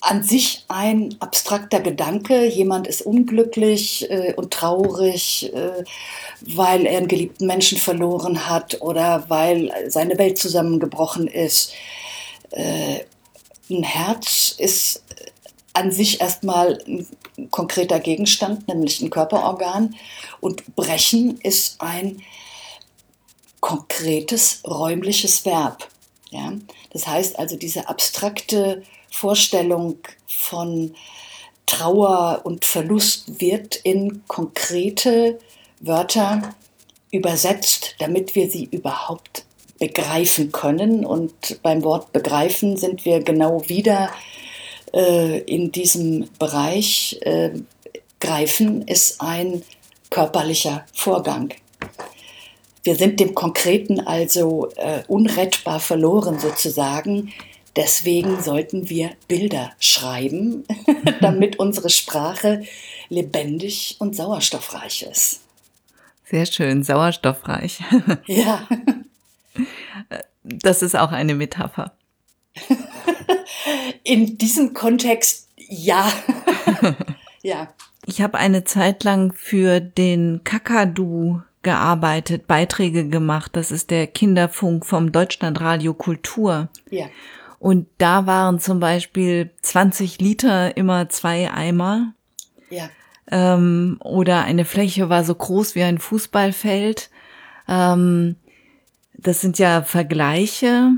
an 0.00 0.22
sich 0.24 0.64
ein 0.68 1.16
abstrakter 1.20 1.80
Gedanke. 1.80 2.46
Jemand 2.46 2.86
ist 2.88 3.02
unglücklich 3.02 4.10
äh, 4.10 4.34
und 4.34 4.52
traurig, 4.52 5.52
äh, 5.54 5.84
weil 6.40 6.86
er 6.86 6.98
einen 6.98 7.08
geliebten 7.08 7.46
Menschen 7.46 7.78
verloren 7.78 8.48
hat 8.48 8.80
oder 8.80 9.24
weil 9.28 9.72
seine 9.88 10.18
Welt 10.18 10.38
zusammengebrochen 10.38 11.28
ist. 11.28 11.72
Äh, 12.50 13.00
ein 13.70 13.84
Herz 13.84 14.56
ist 14.58 15.04
an 15.72 15.92
sich 15.92 16.20
erstmal 16.20 16.82
ein 16.86 17.06
konkreter 17.50 18.00
Gegenstand, 18.00 18.66
nämlich 18.68 19.00
ein 19.00 19.10
Körperorgan. 19.10 19.94
Und 20.40 20.74
brechen 20.74 21.38
ist 21.42 21.80
ein 21.80 22.22
konkretes 23.60 24.62
räumliches 24.66 25.44
Verb. 25.44 25.88
Ja? 26.30 26.52
Das 26.92 27.06
heißt 27.06 27.38
also, 27.38 27.56
diese 27.56 27.88
abstrakte 27.88 28.82
Vorstellung 29.10 29.98
von 30.26 30.94
Trauer 31.66 32.40
und 32.44 32.64
Verlust 32.64 33.40
wird 33.40 33.76
in 33.76 34.22
konkrete 34.26 35.38
Wörter 35.80 36.54
übersetzt, 37.12 37.94
damit 37.98 38.34
wir 38.34 38.50
sie 38.50 38.64
überhaupt 38.64 39.44
begreifen 39.78 40.52
können. 40.52 41.04
Und 41.04 41.62
beim 41.62 41.82
Wort 41.82 42.12
begreifen 42.12 42.76
sind 42.76 43.04
wir 43.04 43.20
genau 43.20 43.68
wieder 43.68 44.10
äh, 44.92 45.38
in 45.40 45.72
diesem 45.72 46.28
Bereich. 46.38 47.18
Äh, 47.22 47.50
greifen 48.20 48.86
ist 48.86 49.20
ein 49.20 49.62
körperlicher 50.10 50.84
Vorgang. 50.92 51.54
Wir 52.82 52.96
sind 52.96 53.20
dem 53.20 53.34
Konkreten 53.34 54.00
also 54.00 54.70
äh, 54.76 55.02
unrettbar 55.06 55.80
verloren 55.80 56.38
sozusagen. 56.38 57.32
Deswegen 57.76 58.42
sollten 58.42 58.88
wir 58.88 59.10
Bilder 59.28 59.72
schreiben, 59.78 60.64
damit 61.20 61.58
unsere 61.58 61.90
Sprache 61.90 62.64
lebendig 63.08 63.96
und 63.98 64.16
sauerstoffreich 64.16 65.02
ist. 65.02 65.40
Sehr 66.24 66.46
schön, 66.46 66.82
sauerstoffreich. 66.82 67.80
ja. 68.26 68.66
Das 70.42 70.82
ist 70.82 70.96
auch 70.96 71.12
eine 71.12 71.34
Metapher. 71.34 71.92
In 74.04 74.38
diesem 74.38 74.74
Kontext 74.74 75.48
ja. 75.56 76.10
ja. 77.42 77.72
Ich 78.06 78.22
habe 78.22 78.38
eine 78.38 78.64
Zeit 78.64 79.04
lang 79.04 79.32
für 79.32 79.80
den 79.80 80.42
Kakadu 80.44 81.42
gearbeitet, 81.62 82.46
Beiträge 82.46 83.08
gemacht. 83.08 83.52
Das 83.54 83.70
ist 83.70 83.90
der 83.90 84.06
Kinderfunk 84.06 84.86
vom 84.86 85.12
Deutschlandradio 85.12 85.94
Kultur. 85.94 86.68
Ja. 86.90 87.06
Und 87.58 87.86
da 87.98 88.26
waren 88.26 88.58
zum 88.58 88.80
Beispiel 88.80 89.50
20 89.60 90.18
Liter 90.18 90.76
immer 90.76 91.08
zwei 91.10 91.50
Eimer. 91.52 92.14
Ja. 92.70 92.88
Ähm, 93.30 93.98
oder 94.02 94.44
eine 94.44 94.64
Fläche 94.64 95.08
war 95.08 95.24
so 95.24 95.34
groß 95.34 95.74
wie 95.74 95.82
ein 95.82 95.98
Fußballfeld. 95.98 97.10
Ähm, 97.68 98.36
das 99.12 99.42
sind 99.42 99.58
ja 99.58 99.82
Vergleiche. 99.82 100.92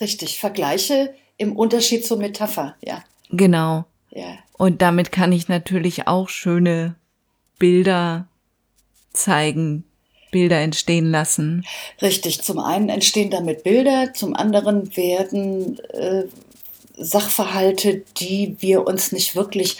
Richtig, 0.00 0.40
Vergleiche 0.40 1.14
im 1.36 1.54
Unterschied 1.54 2.06
zur 2.06 2.16
Metapher, 2.16 2.76
ja. 2.80 3.04
Genau. 3.30 3.84
Ja. 4.10 4.38
Und 4.54 4.80
damit 4.80 5.12
kann 5.12 5.32
ich 5.32 5.48
natürlich 5.48 6.06
auch 6.06 6.28
schöne 6.28 6.94
Bilder 7.58 8.26
zeigen, 9.12 9.84
Bilder 10.30 10.60
entstehen 10.60 11.10
lassen. 11.10 11.64
Richtig, 12.00 12.42
zum 12.42 12.58
einen 12.58 12.88
entstehen 12.88 13.30
damit 13.30 13.64
Bilder, 13.64 14.14
zum 14.14 14.34
anderen 14.34 14.96
werden 14.96 15.78
äh, 15.90 16.24
Sachverhalte, 16.96 18.04
die 18.16 18.56
wir 18.60 18.86
uns 18.86 19.12
nicht 19.12 19.34
wirklich 19.34 19.76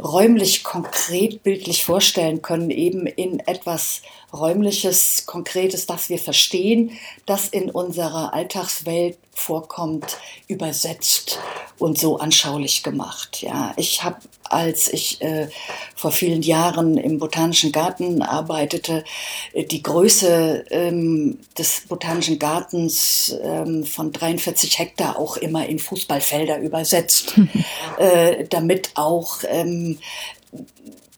räumlich 0.00 0.64
konkret 0.64 1.42
bildlich 1.42 1.84
vorstellen 1.84 2.42
können, 2.42 2.70
eben 2.70 3.06
in 3.06 3.40
etwas 3.40 4.02
räumliches, 4.32 5.24
konkretes, 5.26 5.86
das 5.86 6.08
wir 6.08 6.18
verstehen, 6.18 6.92
das 7.26 7.48
in 7.48 7.70
unserer 7.70 8.34
Alltagswelt 8.34 9.18
vorkommt, 9.32 10.18
übersetzt 10.48 11.38
und 11.78 11.98
so 11.98 12.18
anschaulich 12.18 12.82
gemacht. 12.82 13.42
Ja, 13.42 13.72
ich 13.76 14.02
habe, 14.02 14.18
als 14.50 14.92
ich 14.92 15.20
äh, 15.20 15.48
vor 15.94 16.12
vielen 16.12 16.42
Jahren 16.42 16.96
im 16.96 17.18
Botanischen 17.18 17.72
Garten 17.72 18.22
arbeitete, 18.22 19.04
äh, 19.52 19.64
die 19.64 19.82
Größe 19.82 20.64
ähm, 20.70 21.38
des 21.56 21.82
Botanischen 21.88 22.38
Gartens 22.38 23.36
ähm, 23.42 23.84
von 23.84 24.12
43 24.12 24.78
Hektar 24.78 25.18
auch 25.18 25.36
immer 25.36 25.66
in 25.66 25.78
Fußballfelder 25.78 26.58
übersetzt, 26.58 27.34
äh, 27.98 28.44
damit 28.48 28.92
auch 28.94 29.38
ähm, 29.48 29.98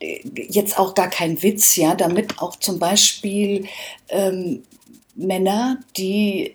jetzt 0.01 0.79
auch 0.79 0.95
gar 0.95 1.11
kein 1.11 1.43
Witz, 1.43 1.77
ja, 1.77 1.95
damit 1.95 2.40
auch 2.40 2.57
zum 2.57 2.79
Beispiel 2.79 3.66
ähm, 4.09 4.62
Männer, 5.14 5.79
die 5.97 6.55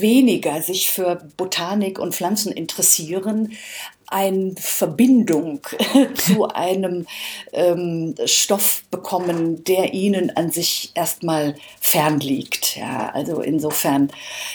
weniger 0.00 0.62
sich 0.62 0.90
für 0.90 1.28
Botanik 1.36 1.98
und 1.98 2.14
Pflanzen 2.14 2.52
interessieren, 2.52 3.52
eine 4.10 4.54
Verbindung 4.56 5.60
zu 6.14 6.48
einem 6.48 7.06
ähm, 7.52 8.14
Stoff 8.24 8.82
bekommen, 8.90 9.64
der 9.64 9.92
ihnen 9.94 10.34
an 10.36 10.50
sich 10.50 10.92
erstmal 10.94 11.54
fern 11.80 12.20
liegt. 12.20 12.76
Ja, 12.76 13.10
also 13.10 13.40
insofern 13.40 14.10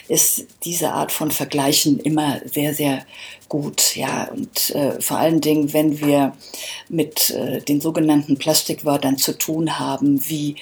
ist 0.07 0.45
diese 0.63 0.91
Art 0.91 1.11
von 1.11 1.31
Vergleichen 1.31 1.99
immer 1.99 2.41
sehr, 2.45 2.73
sehr 2.73 3.05
gut. 3.53 3.95
Ja, 3.95 4.31
und 4.31 4.71
äh, 4.71 4.99
vor 4.99 5.17
allen 5.19 5.39
Dingen, 5.39 5.73
wenn 5.73 5.99
wir 5.99 6.33
mit 6.89 7.29
äh, 7.29 7.61
den 7.61 7.81
sogenannten 7.81 8.35
Plastikwörtern 8.35 9.19
zu 9.19 9.37
tun 9.37 9.77
haben, 9.77 10.27
wie 10.27 10.55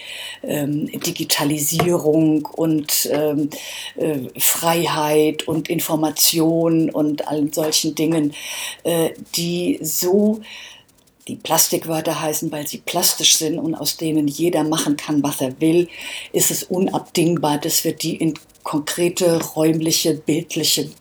ähm, 0.44 0.88
Digitalisierung 0.88 2.46
und 2.46 3.10
ähm, 3.10 3.50
äh, 3.96 4.28
Freiheit 4.38 5.48
und 5.48 5.70
Information 5.70 6.90
und 6.90 7.30
allen 7.30 7.54
solchen 7.54 7.96
Dingen, 7.96 8.34
äh, 8.84 9.12
die 9.36 9.80
so 9.82 10.42
die 11.30 11.38
Plastikwörter 11.38 12.20
heißen, 12.20 12.52
weil 12.52 12.68
sie 12.68 12.80
plastisch 12.80 13.38
sind 13.38 13.58
und 13.58 13.74
aus 13.74 13.96
denen 13.96 14.28
jeder 14.28 14.66
machen 14.66 14.98
kann, 14.98 15.24
was 15.24 15.40
er 15.40 15.62
will, 15.62 15.88
ist 16.34 16.52
es 16.52 16.64
unabdingbar, 16.64 17.58
dass 17.58 17.86
wir 17.86 17.94
die 17.94 18.18
in 18.18 18.34
konkrete 18.64 19.42
räumliche, 19.56 20.16
bildliche 20.16 20.92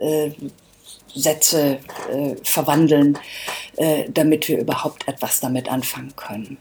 äh, 0.00 0.32
Sätze 1.14 1.78
äh, 2.12 2.36
verwandeln, 2.42 3.18
äh, 3.76 4.04
damit 4.10 4.48
wir 4.48 4.60
überhaupt 4.60 5.06
etwas 5.08 5.40
damit 5.40 5.68
anfangen 5.70 6.14
können. 6.16 6.58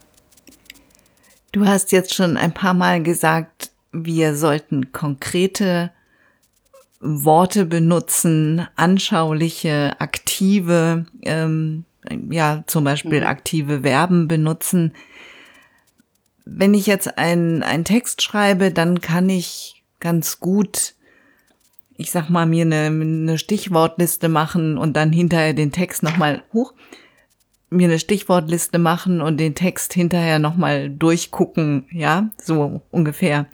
Du 1.51 1.65
hast 1.65 1.91
jetzt 1.91 2.13
schon 2.13 2.37
ein 2.37 2.53
paar 2.53 2.73
Mal 2.73 3.01
gesagt, 3.01 3.71
wir 3.91 4.35
sollten 4.35 4.91
konkrete 4.91 5.91
Worte 6.99 7.65
benutzen, 7.65 8.67
anschauliche, 8.75 9.95
aktive, 9.99 11.05
ähm, 11.23 11.85
ja, 12.29 12.63
zum 12.67 12.83
Beispiel 12.83 13.21
mhm. 13.21 13.27
aktive 13.27 13.81
Verben 13.81 14.27
benutzen. 14.27 14.93
wenn 16.45 16.73
ich 16.73 16.87
jetzt 16.87 17.17
einen, 17.17 17.63
einen 17.63 17.85
Text 17.85 18.21
schreibe, 18.21 18.71
dann 18.71 19.01
kann 19.01 19.29
ich 19.29 19.83
ganz 19.99 20.39
gut, 20.39 20.95
ich 21.99 22.11
sag 22.11 22.29
mal, 22.29 22.45
mir 22.45 22.63
eine, 22.63 22.85
eine 22.85 23.37
Stichwortliste 23.37 24.29
machen 24.29 24.77
und 24.77 24.95
dann 24.95 25.11
hinterher 25.11 25.53
den 25.53 25.73
Text 25.73 26.01
nochmal 26.01 26.43
hoch, 26.53 26.73
mir 27.69 27.89
eine 27.89 27.99
Stichwortliste 27.99 28.79
machen 28.79 29.19
und 29.19 29.37
den 29.37 29.53
Text 29.53 29.93
hinterher 29.93 30.39
nochmal 30.39 30.89
durchgucken, 30.89 31.87
ja, 31.91 32.29
so 32.41 32.81
ungefähr. 32.89 33.47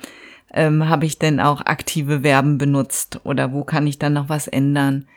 Ähm, 0.53 0.87
Habe 0.87 1.07
ich 1.07 1.17
denn 1.17 1.39
auch 1.39 1.65
aktive 1.65 2.21
Verben 2.21 2.59
benutzt 2.59 3.19
oder 3.23 3.51
wo 3.51 3.63
kann 3.63 3.87
ich 3.87 3.97
dann 3.97 4.13
noch 4.13 4.29
was 4.29 4.47
ändern? 4.47 5.07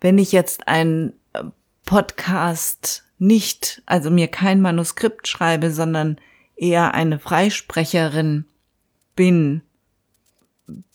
Wenn 0.00 0.18
ich 0.18 0.32
jetzt 0.32 0.66
einen 0.66 1.12
äh, 1.32 1.44
Podcast 1.86 3.04
nicht, 3.20 3.82
also 3.86 4.10
mir 4.10 4.26
kein 4.26 4.60
Manuskript 4.60 5.28
schreibe, 5.28 5.70
sondern 5.70 6.18
eher 6.56 6.92
eine 6.92 7.20
Freisprecherin 7.20 8.46
bin, 9.14 9.62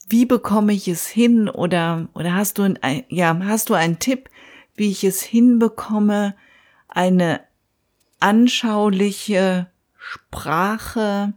wie 0.07 0.25
bekomme 0.25 0.73
ich 0.73 0.87
es 0.87 1.07
hin 1.07 1.49
oder 1.49 2.07
oder 2.15 2.33
hast 2.33 2.57
du 2.57 2.63
ein, 2.81 3.03
ja 3.09 3.37
hast 3.43 3.69
du 3.69 3.73
einen 3.73 3.99
Tipp, 3.99 4.29
wie 4.75 4.89
ich 4.89 5.03
es 5.03 5.21
hinbekomme, 5.21 6.35
eine 6.87 7.41
anschauliche 8.19 9.67
Sprache 9.97 11.33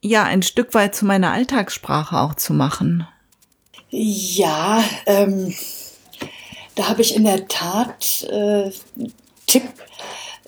ja 0.00 0.24
ein 0.24 0.42
Stück 0.42 0.74
weit 0.74 0.94
zu 0.94 1.04
meiner 1.04 1.32
Alltagssprache 1.32 2.18
auch 2.18 2.34
zu 2.34 2.54
machen? 2.54 3.06
Ja, 3.90 4.84
ähm, 5.06 5.54
da 6.74 6.88
habe 6.88 7.02
ich 7.02 7.16
in 7.16 7.24
der 7.24 7.48
Tat 7.48 8.22
äh, 8.30 8.70
Tipp, 9.46 9.64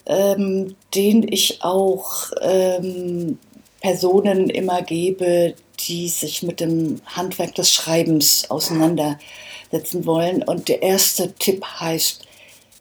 ähm, 0.07 0.77
den 0.95 1.27
ich 1.27 1.63
auch 1.63 2.31
ähm, 2.41 3.39
Personen 3.81 4.51
immer 4.51 4.83
gebe, 4.83 5.55
die 5.81 6.09
sich 6.09 6.43
mit 6.43 6.61
dem 6.61 7.01
Handwerk 7.07 7.55
des 7.55 7.73
Schreibens 7.73 8.51
auseinandersetzen 8.51 10.05
wollen. 10.05 10.43
Und 10.43 10.69
der 10.69 10.83
erste 10.83 11.33
Tipp 11.35 11.65
heißt 11.65 12.27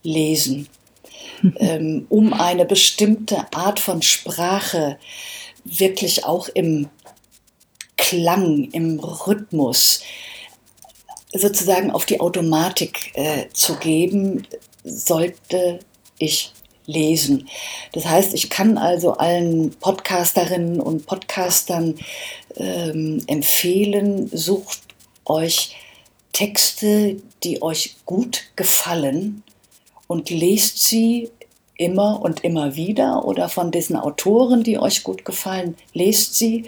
Lesen. 0.04 0.68
ähm, 1.58 2.06
um 2.10 2.34
eine 2.34 2.66
bestimmte 2.66 3.46
Art 3.54 3.80
von 3.80 4.02
Sprache 4.02 4.98
wirklich 5.64 6.26
auch 6.26 6.50
im 6.50 6.90
Klang, 7.98 8.70
im 8.72 9.00
Rhythmus 9.00 10.02
sozusagen 11.34 11.92
auf 11.92 12.06
die 12.06 12.20
Automatik 12.20 13.12
äh, 13.14 13.48
zu 13.54 13.76
geben, 13.76 14.48
sollte 14.84 15.80
ich 16.18 16.54
lesen. 16.90 17.48
Das 17.94 18.06
heißt, 18.06 18.34
ich 18.34 18.50
kann 18.50 18.78
also 18.78 19.14
allen 19.14 19.72
Podcasterinnen 19.80 20.82
und 20.82 21.06
Podcastern 21.06 21.96
ähm, 22.58 23.24
empfehlen, 23.28 24.30
sucht 24.34 24.80
euch 25.26 25.76
Texte, 26.34 27.18
die 27.44 27.62
euch 27.62 27.96
gut 28.06 28.46
gefallen 28.56 29.44
und 30.08 30.30
lest 30.30 30.84
sie 30.84 31.30
immer 31.76 32.22
und 32.22 32.44
immer 32.44 32.76
wieder 32.76 33.26
oder 33.26 33.48
von 33.48 33.72
diesen 33.72 33.96
Autoren, 33.96 34.64
die 34.64 34.80
euch 34.80 35.04
gut 35.04 35.24
gefallen, 35.24 35.76
lest 35.94 36.36
sie. 36.36 36.66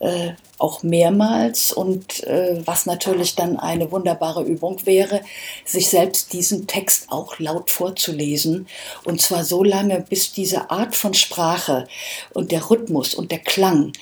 Äh, 0.00 0.32
auch 0.64 0.82
mehrmals 0.82 1.74
und 1.74 2.24
äh, 2.24 2.62
was 2.64 2.86
natürlich 2.86 3.34
dann 3.34 3.58
eine 3.58 3.92
wunderbare 3.92 4.42
Übung 4.42 4.86
wäre, 4.86 5.20
sich 5.66 5.90
selbst 5.90 6.32
diesen 6.32 6.66
Text 6.66 7.12
auch 7.12 7.38
laut 7.38 7.68
vorzulesen. 7.70 8.66
Und 9.04 9.20
zwar 9.20 9.44
so 9.44 9.62
lange, 9.62 10.00
bis 10.00 10.32
diese 10.32 10.70
Art 10.70 10.96
von 10.96 11.12
Sprache 11.12 11.86
und 12.32 12.50
der 12.50 12.70
Rhythmus 12.70 13.12
und 13.12 13.30
der 13.30 13.40
Klang 13.40 13.92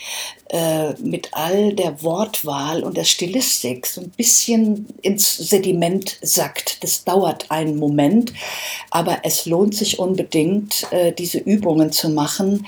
äh, 0.52 0.92
mit 1.00 1.30
all 1.32 1.72
der 1.72 2.02
Wortwahl 2.02 2.84
und 2.84 2.96
der 2.96 3.04
Stilistik 3.04 3.86
so 3.86 4.02
ein 4.02 4.10
bisschen 4.10 4.86
ins 5.00 5.34
Sediment 5.34 6.18
sackt. 6.20 6.84
Das 6.84 7.04
dauert 7.04 7.50
einen 7.50 7.78
Moment, 7.78 8.34
aber 8.90 9.20
es 9.22 9.46
lohnt 9.46 9.74
sich 9.74 9.98
unbedingt, 9.98 10.86
äh, 10.92 11.12
diese 11.12 11.38
Übungen 11.38 11.90
zu 11.90 12.10
machen 12.10 12.66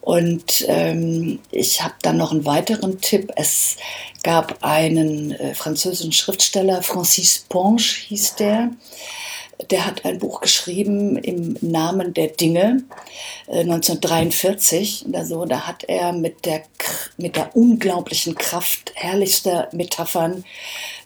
und 0.00 0.64
ähm, 0.68 1.38
ich 1.50 1.82
habe 1.82 1.92
dann 2.00 2.16
noch 2.16 2.32
einen 2.32 2.46
weiteren 2.46 2.98
Tipp. 2.98 3.30
Es 3.36 3.76
gab 4.22 4.64
einen 4.64 5.32
äh, 5.32 5.54
französischen 5.54 6.12
Schriftsteller, 6.12 6.82
Francis 6.82 7.44
Ponge 7.46 7.82
hieß 7.82 8.36
der. 8.36 8.70
Der 9.70 9.86
hat 9.86 10.04
ein 10.04 10.18
Buch 10.18 10.40
geschrieben 10.40 11.16
im 11.16 11.56
Namen 11.60 12.14
der 12.14 12.28
Dinge 12.28 12.84
äh, 13.48 13.60
1943. 13.60 15.06
Also, 15.12 15.44
da 15.44 15.66
hat 15.66 15.84
er 15.84 16.12
mit 16.12 16.44
der, 16.46 16.62
mit 17.16 17.36
der 17.36 17.56
unglaublichen 17.56 18.34
Kraft 18.34 18.92
herrlichster 18.94 19.68
Metaphern 19.72 20.44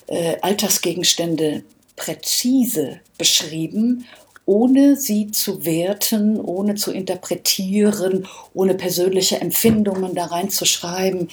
äh, 0.06 0.36
Alltagsgegenstände 0.42 1.64
präzise 1.96 3.00
beschrieben 3.18 4.06
ohne 4.44 4.96
sie 4.96 5.30
zu 5.30 5.64
werten, 5.64 6.40
ohne 6.40 6.74
zu 6.74 6.92
interpretieren, 6.92 8.26
ohne 8.54 8.74
persönliche 8.74 9.40
Empfindungen 9.40 10.14
da 10.14 10.26
reinzuschreiben, 10.26 11.28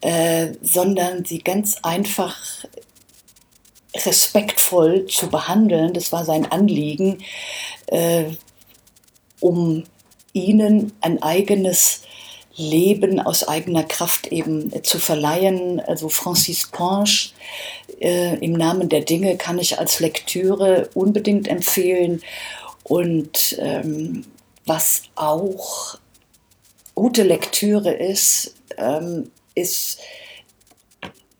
äh, 0.00 0.52
sondern 0.62 1.24
sie 1.24 1.40
ganz 1.40 1.78
einfach 1.82 2.36
respektvoll 3.94 5.06
zu 5.06 5.28
behandeln. 5.28 5.92
Das 5.92 6.12
war 6.12 6.24
sein 6.24 6.50
Anliegen, 6.50 7.18
äh, 7.86 8.24
um 9.40 9.84
ihnen 10.32 10.92
ein 11.00 11.22
eigenes 11.22 12.02
Leben 12.56 13.20
aus 13.20 13.46
eigener 13.46 13.84
Kraft 13.84 14.28
eben 14.28 14.82
zu 14.84 14.98
verleihen. 14.98 15.80
Also 15.80 16.08
Francis 16.08 16.68
Ponge 16.70 17.10
äh, 18.00 18.36
im 18.38 18.52
Namen 18.52 18.88
der 18.88 19.00
Dinge 19.00 19.36
kann 19.36 19.58
ich 19.58 19.78
als 19.78 20.00
Lektüre 20.00 20.88
unbedingt 20.94 21.48
empfehlen. 21.48 22.22
Und 22.84 23.56
ähm, 23.58 24.24
was 24.66 25.02
auch 25.14 25.98
gute 26.94 27.22
Lektüre 27.22 27.92
ist, 27.92 28.54
ähm, 28.76 29.30
ist 29.54 29.98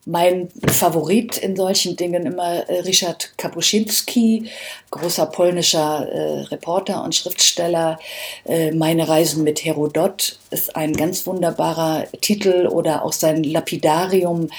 mein 0.07 0.49
Favorit 0.67 1.38
in 1.38 1.57
solchen 1.57 1.97
Dingen 1.97 2.27
immer 2.27 2.69
äh, 2.69 2.81
Richard 2.81 3.33
Kapuscinski, 3.38 4.51
großer 4.90 5.27
polnischer 5.27 6.09
äh, 6.09 6.40
Reporter 6.43 7.03
und 7.03 7.14
Schriftsteller. 7.14 7.99
Äh, 8.45 8.73
Meine 8.73 9.09
Reisen 9.09 9.45
mit 9.45 9.64
Herodot 9.64 10.38
ist 10.51 10.77
ein 10.77 10.93
ganz 10.93 11.27
wunderbarer 11.27 12.07
Titel 12.21 12.67
oder 12.67 13.05
auch 13.05 13.12
sein 13.12 13.43
Lapidarium. 13.43 14.51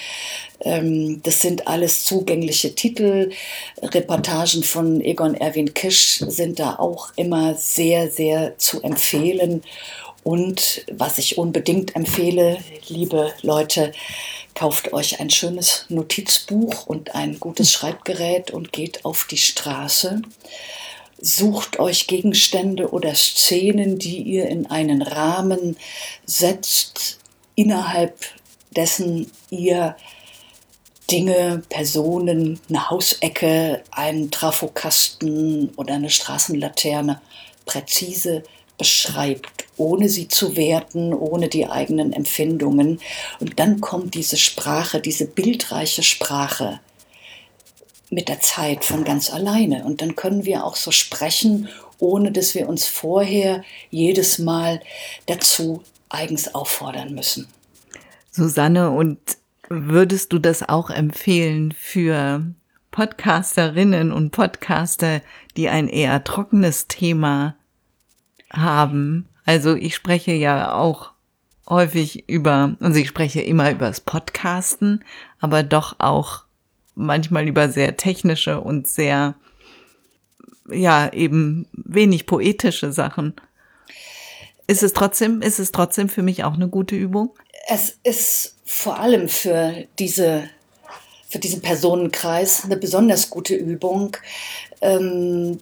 Ähm, 0.61 1.21
das 1.23 1.41
sind 1.41 1.67
alles 1.67 2.05
zugängliche 2.05 2.73
Titel. 2.73 3.31
Reportagen 3.81 4.63
von 4.63 4.99
Egon 5.01 5.35
Erwin 5.35 5.73
Kisch 5.73 6.23
sind 6.27 6.59
da 6.59 6.77
auch 6.77 7.09
immer 7.15 7.53
sehr, 7.55 8.09
sehr 8.09 8.57
zu 8.57 8.81
empfehlen. 8.81 9.63
Und 10.25 10.83
was 10.91 11.19
ich 11.19 11.37
unbedingt 11.37 11.95
empfehle, 11.95 12.57
liebe 12.87 13.31
Leute, 13.43 13.91
kauft 14.55 14.91
euch 14.91 15.19
ein 15.19 15.29
schönes 15.29 15.85
Notizbuch 15.89 16.87
und 16.87 17.13
ein 17.13 17.39
gutes 17.39 17.71
Schreibgerät 17.71 18.49
und 18.49 18.73
geht 18.73 19.05
auf 19.05 19.27
die 19.29 19.37
Straße. 19.37 20.23
Sucht 21.21 21.77
euch 21.77 22.07
Gegenstände 22.07 22.89
oder 22.89 23.13
Szenen, 23.13 23.99
die 23.99 24.23
ihr 24.23 24.47
in 24.47 24.65
einen 24.65 25.03
Rahmen 25.03 25.77
setzt, 26.25 27.19
innerhalb 27.53 28.17
dessen 28.75 29.31
ihr 29.51 29.95
Dinge, 31.11 31.61
Personen, 31.69 32.59
eine 32.67 32.89
Hausecke, 32.89 33.83
einen 33.91 34.31
Trafokasten 34.31 35.69
oder 35.75 35.93
eine 35.93 36.09
Straßenlaterne 36.09 37.21
präzise 37.67 38.41
beschreibt, 38.77 39.65
ohne 39.77 40.09
sie 40.09 40.27
zu 40.27 40.55
werten, 40.55 41.13
ohne 41.13 41.47
die 41.47 41.67
eigenen 41.67 42.13
Empfindungen. 42.13 42.99
Und 43.39 43.59
dann 43.59 43.81
kommt 43.81 44.13
diese 44.13 44.37
Sprache, 44.37 44.99
diese 44.99 45.25
bildreiche 45.25 46.03
Sprache 46.03 46.79
mit 48.09 48.29
der 48.29 48.39
Zeit 48.39 48.85
von 48.85 49.03
ganz 49.03 49.31
alleine. 49.31 49.83
Und 49.83 50.01
dann 50.01 50.15
können 50.15 50.45
wir 50.45 50.63
auch 50.63 50.75
so 50.75 50.91
sprechen, 50.91 51.69
ohne 51.99 52.31
dass 52.31 52.55
wir 52.55 52.67
uns 52.67 52.87
vorher 52.87 53.63
jedes 53.89 54.39
Mal 54.39 54.81
dazu 55.25 55.83
eigens 56.09 56.53
auffordern 56.53 57.13
müssen. 57.13 57.47
Susanne, 58.31 58.91
und 58.91 59.19
würdest 59.69 60.33
du 60.33 60.39
das 60.39 60.67
auch 60.67 60.89
empfehlen 60.89 61.73
für 61.77 62.45
Podcasterinnen 62.91 64.11
und 64.11 64.31
Podcaster, 64.31 65.21
die 65.57 65.69
ein 65.69 65.87
eher 65.87 66.23
trockenes 66.23 66.87
Thema 66.87 67.55
haben. 68.55 69.27
Also 69.45 69.75
ich 69.75 69.95
spreche 69.95 70.33
ja 70.33 70.73
auch 70.73 71.11
häufig 71.67 72.27
über, 72.29 72.75
und 72.79 72.95
ich 72.95 73.07
spreche 73.07 73.41
immer 73.41 73.71
über 73.71 73.87
das 73.87 74.01
Podcasten, 74.01 75.03
aber 75.39 75.63
doch 75.63 75.95
auch 75.99 76.43
manchmal 76.95 77.47
über 77.47 77.69
sehr 77.69 77.97
technische 77.97 78.61
und 78.61 78.87
sehr, 78.87 79.35
ja, 80.69 81.11
eben 81.11 81.67
wenig 81.73 82.25
poetische 82.25 82.91
Sachen. 82.91 83.33
Ist 84.67 84.83
es 84.83 84.93
trotzdem, 84.93 85.41
ist 85.41 85.59
es 85.59 85.71
trotzdem 85.71 86.09
für 86.09 86.23
mich 86.23 86.43
auch 86.43 86.53
eine 86.53 86.69
gute 86.69 86.95
Übung? 86.95 87.31
Es 87.67 87.97
ist 88.03 88.57
vor 88.65 88.99
allem 88.99 89.27
für 89.27 89.85
diese 89.99 90.49
für 91.27 91.39
diesen 91.39 91.61
Personenkreis 91.61 92.63
eine 92.63 92.77
besonders 92.77 93.29
gute 93.29 93.55
Übung, 93.55 94.15
ähm, 94.79 95.59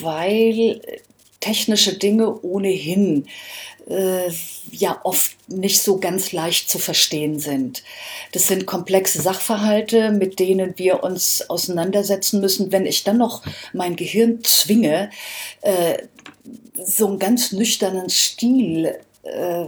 weil 0.00 0.80
technische 1.40 1.96
Dinge 1.96 2.40
ohnehin 2.42 3.26
äh, 3.88 4.30
ja 4.70 5.00
oft 5.04 5.36
nicht 5.48 5.80
so 5.80 5.98
ganz 5.98 6.32
leicht 6.32 6.70
zu 6.70 6.78
verstehen 6.78 7.38
sind. 7.38 7.82
Das 8.32 8.46
sind 8.46 8.66
komplexe 8.66 9.20
Sachverhalte, 9.20 10.12
mit 10.12 10.38
denen 10.38 10.74
wir 10.76 11.02
uns 11.02 11.48
auseinandersetzen 11.48 12.40
müssen. 12.40 12.72
Wenn 12.72 12.86
ich 12.86 13.04
dann 13.04 13.18
noch 13.18 13.42
mein 13.72 13.96
Gehirn 13.96 14.44
zwinge, 14.44 15.10
äh, 15.62 15.98
so 16.74 17.08
einen 17.08 17.18
ganz 17.18 17.52
nüchternen 17.52 18.10
Stil 18.10 18.96
äh, 19.22 19.64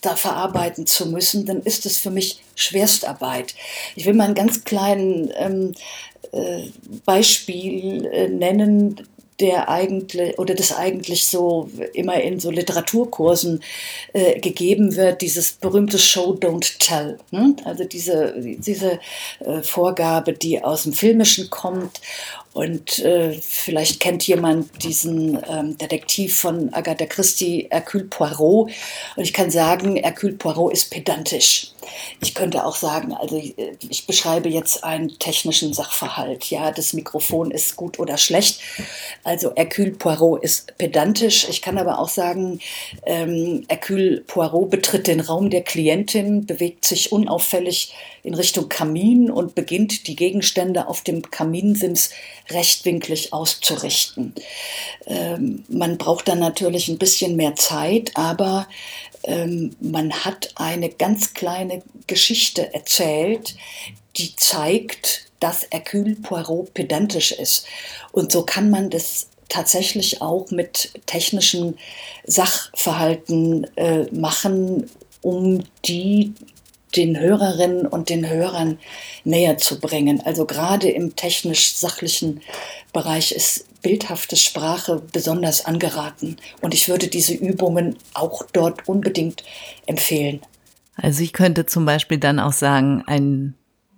da 0.00 0.16
verarbeiten 0.16 0.86
zu 0.86 1.06
müssen, 1.06 1.46
dann 1.46 1.62
ist 1.62 1.86
es 1.86 1.96
für 1.96 2.10
mich 2.10 2.42
Schwerstarbeit. 2.54 3.54
Ich 3.96 4.04
will 4.04 4.14
mal 4.14 4.28
ein 4.28 4.34
ganz 4.34 4.64
kleines 4.64 5.30
ähm, 5.36 5.74
äh, 6.32 6.64
Beispiel 7.04 8.04
äh, 8.06 8.28
nennen, 8.28 9.00
der 9.40 9.68
eigentlich 9.68 10.38
oder 10.38 10.54
das 10.54 10.76
eigentlich 10.76 11.26
so 11.26 11.68
immer 11.92 12.20
in 12.20 12.38
so 12.38 12.50
Literaturkursen 12.50 13.62
äh, 14.12 14.38
gegeben 14.38 14.94
wird, 14.94 15.22
dieses 15.22 15.52
berühmte 15.52 15.98
Show 15.98 16.34
Don't 16.34 16.78
Tell. 16.78 17.18
Ne? 17.30 17.56
Also 17.64 17.84
diese, 17.84 18.34
diese 18.38 19.00
äh, 19.40 19.62
Vorgabe, 19.62 20.32
die 20.34 20.62
aus 20.62 20.84
dem 20.84 20.92
Filmischen 20.92 21.50
kommt 21.50 22.00
und 22.54 23.00
äh, 23.00 23.32
vielleicht 23.32 23.98
kennt 23.98 24.24
jemand 24.28 24.84
diesen 24.84 25.40
ähm, 25.50 25.76
Detektiv 25.76 26.38
von 26.38 26.72
Agatha 26.72 27.04
Christie, 27.04 27.66
Hercule 27.68 28.04
Poirot. 28.04 28.70
Und 29.16 29.24
ich 29.24 29.32
kann 29.32 29.50
sagen, 29.50 29.96
Hercule 29.96 30.34
Poirot 30.34 30.72
ist 30.72 30.88
pedantisch. 30.88 31.73
Ich 32.20 32.34
könnte 32.34 32.64
auch 32.64 32.76
sagen, 32.76 33.12
also 33.14 33.36
ich, 33.36 33.58
äh, 33.58 33.76
ich 33.88 34.06
beschreibe 34.06 34.48
jetzt 34.48 34.84
einen 34.84 35.18
technischen 35.18 35.72
Sachverhalt. 35.72 36.50
Ja, 36.50 36.70
das 36.70 36.92
Mikrofon 36.92 37.50
ist 37.50 37.76
gut 37.76 37.98
oder 37.98 38.16
schlecht. 38.16 38.60
Also 39.22 39.52
Hercule 39.54 39.92
Poirot 39.92 40.42
ist 40.42 40.76
pedantisch. 40.78 41.48
Ich 41.48 41.62
kann 41.62 41.78
aber 41.78 41.98
auch 41.98 42.08
sagen, 42.08 42.60
ähm, 43.04 43.64
Hercule 43.68 44.20
Poirot 44.20 44.70
betritt 44.70 45.06
den 45.06 45.20
Raum 45.20 45.50
der 45.50 45.62
Klientin, 45.62 46.46
bewegt 46.46 46.84
sich 46.84 47.12
unauffällig 47.12 47.94
in 48.22 48.34
Richtung 48.34 48.68
Kamin 48.68 49.30
und 49.30 49.54
beginnt 49.54 50.08
die 50.08 50.16
Gegenstände 50.16 50.88
auf 50.88 51.02
dem 51.02 51.30
Kaminsims 51.30 52.10
rechtwinklig 52.50 53.32
auszurichten. 53.32 54.34
Ähm, 55.06 55.64
man 55.68 55.98
braucht 55.98 56.28
dann 56.28 56.38
natürlich 56.38 56.88
ein 56.88 56.98
bisschen 56.98 57.36
mehr 57.36 57.54
Zeit, 57.54 58.12
aber 58.14 58.66
ähm, 59.24 59.74
man 59.80 60.12
hat 60.12 60.52
eine 60.56 60.88
ganz 60.88 61.34
kleine 61.34 61.82
Geschichte 62.06 62.72
erzählt, 62.72 63.56
die 64.16 64.36
zeigt, 64.36 65.26
dass 65.40 65.66
Hercule 65.70 66.16
Poirot 66.16 66.72
pedantisch 66.74 67.32
ist. 67.32 67.66
Und 68.12 68.32
so 68.32 68.44
kann 68.44 68.70
man 68.70 68.90
das 68.90 69.28
tatsächlich 69.48 70.22
auch 70.22 70.50
mit 70.50 70.92
technischen 71.06 71.78
Sachverhalten 72.24 73.66
äh, 73.76 74.04
machen, 74.12 74.90
um 75.22 75.64
die 75.84 76.32
den 76.96 77.18
Hörerinnen 77.18 77.86
und 77.86 78.08
den 78.08 78.28
Hörern 78.28 78.78
näher 79.24 79.58
zu 79.58 79.80
bringen. 79.80 80.20
Also 80.24 80.44
gerade 80.46 80.90
im 80.90 81.16
technisch-sachlichen 81.16 82.40
Bereich 82.92 83.32
ist 83.32 83.66
bildhafte 83.82 84.36
Sprache 84.36 85.02
besonders 85.12 85.64
angeraten. 85.64 86.36
Und 86.60 86.74
ich 86.74 86.88
würde 86.88 87.08
diese 87.08 87.34
Übungen 87.34 87.96
auch 88.14 88.44
dort 88.52 88.88
unbedingt 88.88 89.44
empfehlen. 89.86 90.40
Also 90.96 91.22
ich 91.22 91.32
könnte 91.32 91.66
zum 91.66 91.84
Beispiel 91.84 92.18
dann 92.18 92.38
auch 92.38 92.52
sagen, 92.52 93.02
ein 93.06 93.54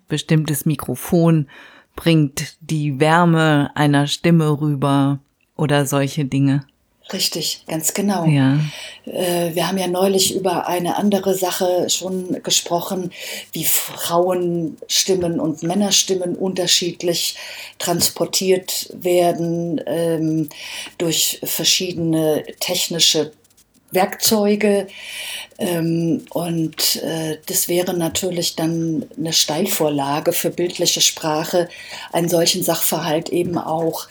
bestimmtes 0.08 0.66
Mikrofon 0.66 1.48
bringt 1.94 2.56
die 2.60 3.00
Wärme 3.00 3.70
einer 3.74 4.06
Stimme 4.06 4.60
rüber 4.60 5.20
oder 5.56 5.86
solche 5.86 6.24
Dinge. 6.24 6.66
Richtig, 7.12 7.62
ganz 7.68 7.94
genau. 7.94 8.24
Ja. 8.26 8.58
Äh, 9.04 9.54
wir 9.54 9.68
haben 9.68 9.78
ja 9.78 9.86
neulich 9.86 10.34
über 10.34 10.66
eine 10.66 10.96
andere 10.96 11.36
Sache 11.36 11.88
schon 11.88 12.42
gesprochen, 12.42 13.12
wie 13.52 13.64
Frauenstimmen 13.64 15.38
und 15.38 15.62
Männerstimmen 15.62 16.34
unterschiedlich 16.34 17.36
transportiert 17.78 18.88
werden 18.92 19.80
ähm, 19.86 20.48
durch 20.98 21.38
verschiedene 21.44 22.44
technische 22.58 23.30
Werkzeuge. 23.92 24.88
Ähm, 25.58 26.24
und 26.30 26.96
äh, 26.96 27.38
das 27.46 27.68
wäre 27.68 27.94
natürlich 27.96 28.56
dann 28.56 29.06
eine 29.16 29.32
Steilvorlage 29.32 30.32
für 30.32 30.50
bildliche 30.50 31.00
Sprache, 31.00 31.68
einen 32.12 32.28
solchen 32.28 32.64
Sachverhalt 32.64 33.28
eben 33.28 33.58
auch 33.58 34.08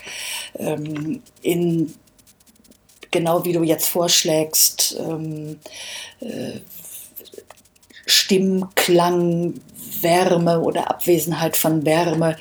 ähm, 0.58 1.22
in 1.42 1.94
genau 3.16 3.46
wie 3.46 3.54
du 3.54 3.64
jetzt 3.64 3.88
vorschlägst, 3.88 4.98
ähm, 5.00 5.58
äh, 6.20 6.60
Stimmklang, 8.06 9.54
Wärme 10.02 10.60
oder 10.60 10.90
Abwesenheit 10.90 11.56
von 11.56 11.86
Wärme 11.86 12.36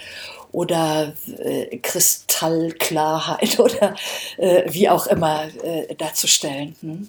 oder 0.51 1.15
äh, 1.39 1.79
Kristallklarheit 1.79 3.59
oder 3.61 3.95
äh, 4.37 4.65
wie 4.67 4.89
auch 4.89 5.07
immer 5.07 5.45
äh, 5.63 5.95
darzustellen. 5.95 6.75
Hm? 6.81 7.09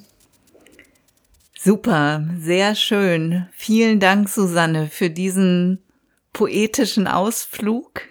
Super, 1.57 2.23
sehr 2.39 2.75
schön. 2.75 3.47
Vielen 3.51 3.99
Dank, 3.99 4.29
Susanne, 4.29 4.89
für 4.89 5.09
diesen 5.09 5.83
poetischen 6.33 7.07
Ausflug 7.07 8.01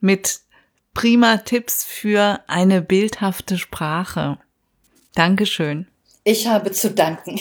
mit 0.00 0.40
prima 0.94 1.36
Tipps 1.36 1.84
für 1.84 2.40
eine 2.48 2.82
bildhafte 2.82 3.56
Sprache. 3.56 4.38
Dankeschön. 5.18 5.88
Ich 6.22 6.46
habe 6.46 6.70
zu 6.70 6.92
danken. 6.92 7.40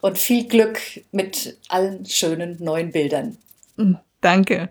Und 0.00 0.18
viel 0.18 0.48
Glück 0.48 0.80
mit 1.12 1.56
allen 1.68 2.04
schönen 2.06 2.56
neuen 2.58 2.90
Bildern. 2.90 3.38
Hm, 3.76 3.98
danke. 4.20 4.70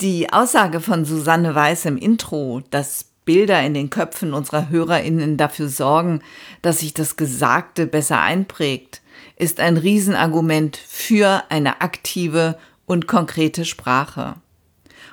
Die 0.00 0.32
Aussage 0.32 0.78
von 0.80 1.04
Susanne 1.04 1.56
Weiß 1.56 1.86
im 1.86 1.96
Intro, 1.96 2.62
dass 2.70 3.06
Bilder 3.24 3.60
in 3.64 3.74
den 3.74 3.90
Köpfen 3.90 4.32
unserer 4.32 4.68
Hörerinnen 4.68 5.36
dafür 5.36 5.68
sorgen, 5.68 6.22
dass 6.62 6.78
sich 6.78 6.94
das 6.94 7.16
Gesagte 7.16 7.88
besser 7.88 8.20
einprägt, 8.20 9.02
ist 9.34 9.58
ein 9.58 9.76
Riesenargument 9.76 10.76
für 10.76 11.42
eine 11.48 11.80
aktive 11.80 12.56
und 12.86 13.08
konkrete 13.08 13.64
Sprache. 13.64 14.36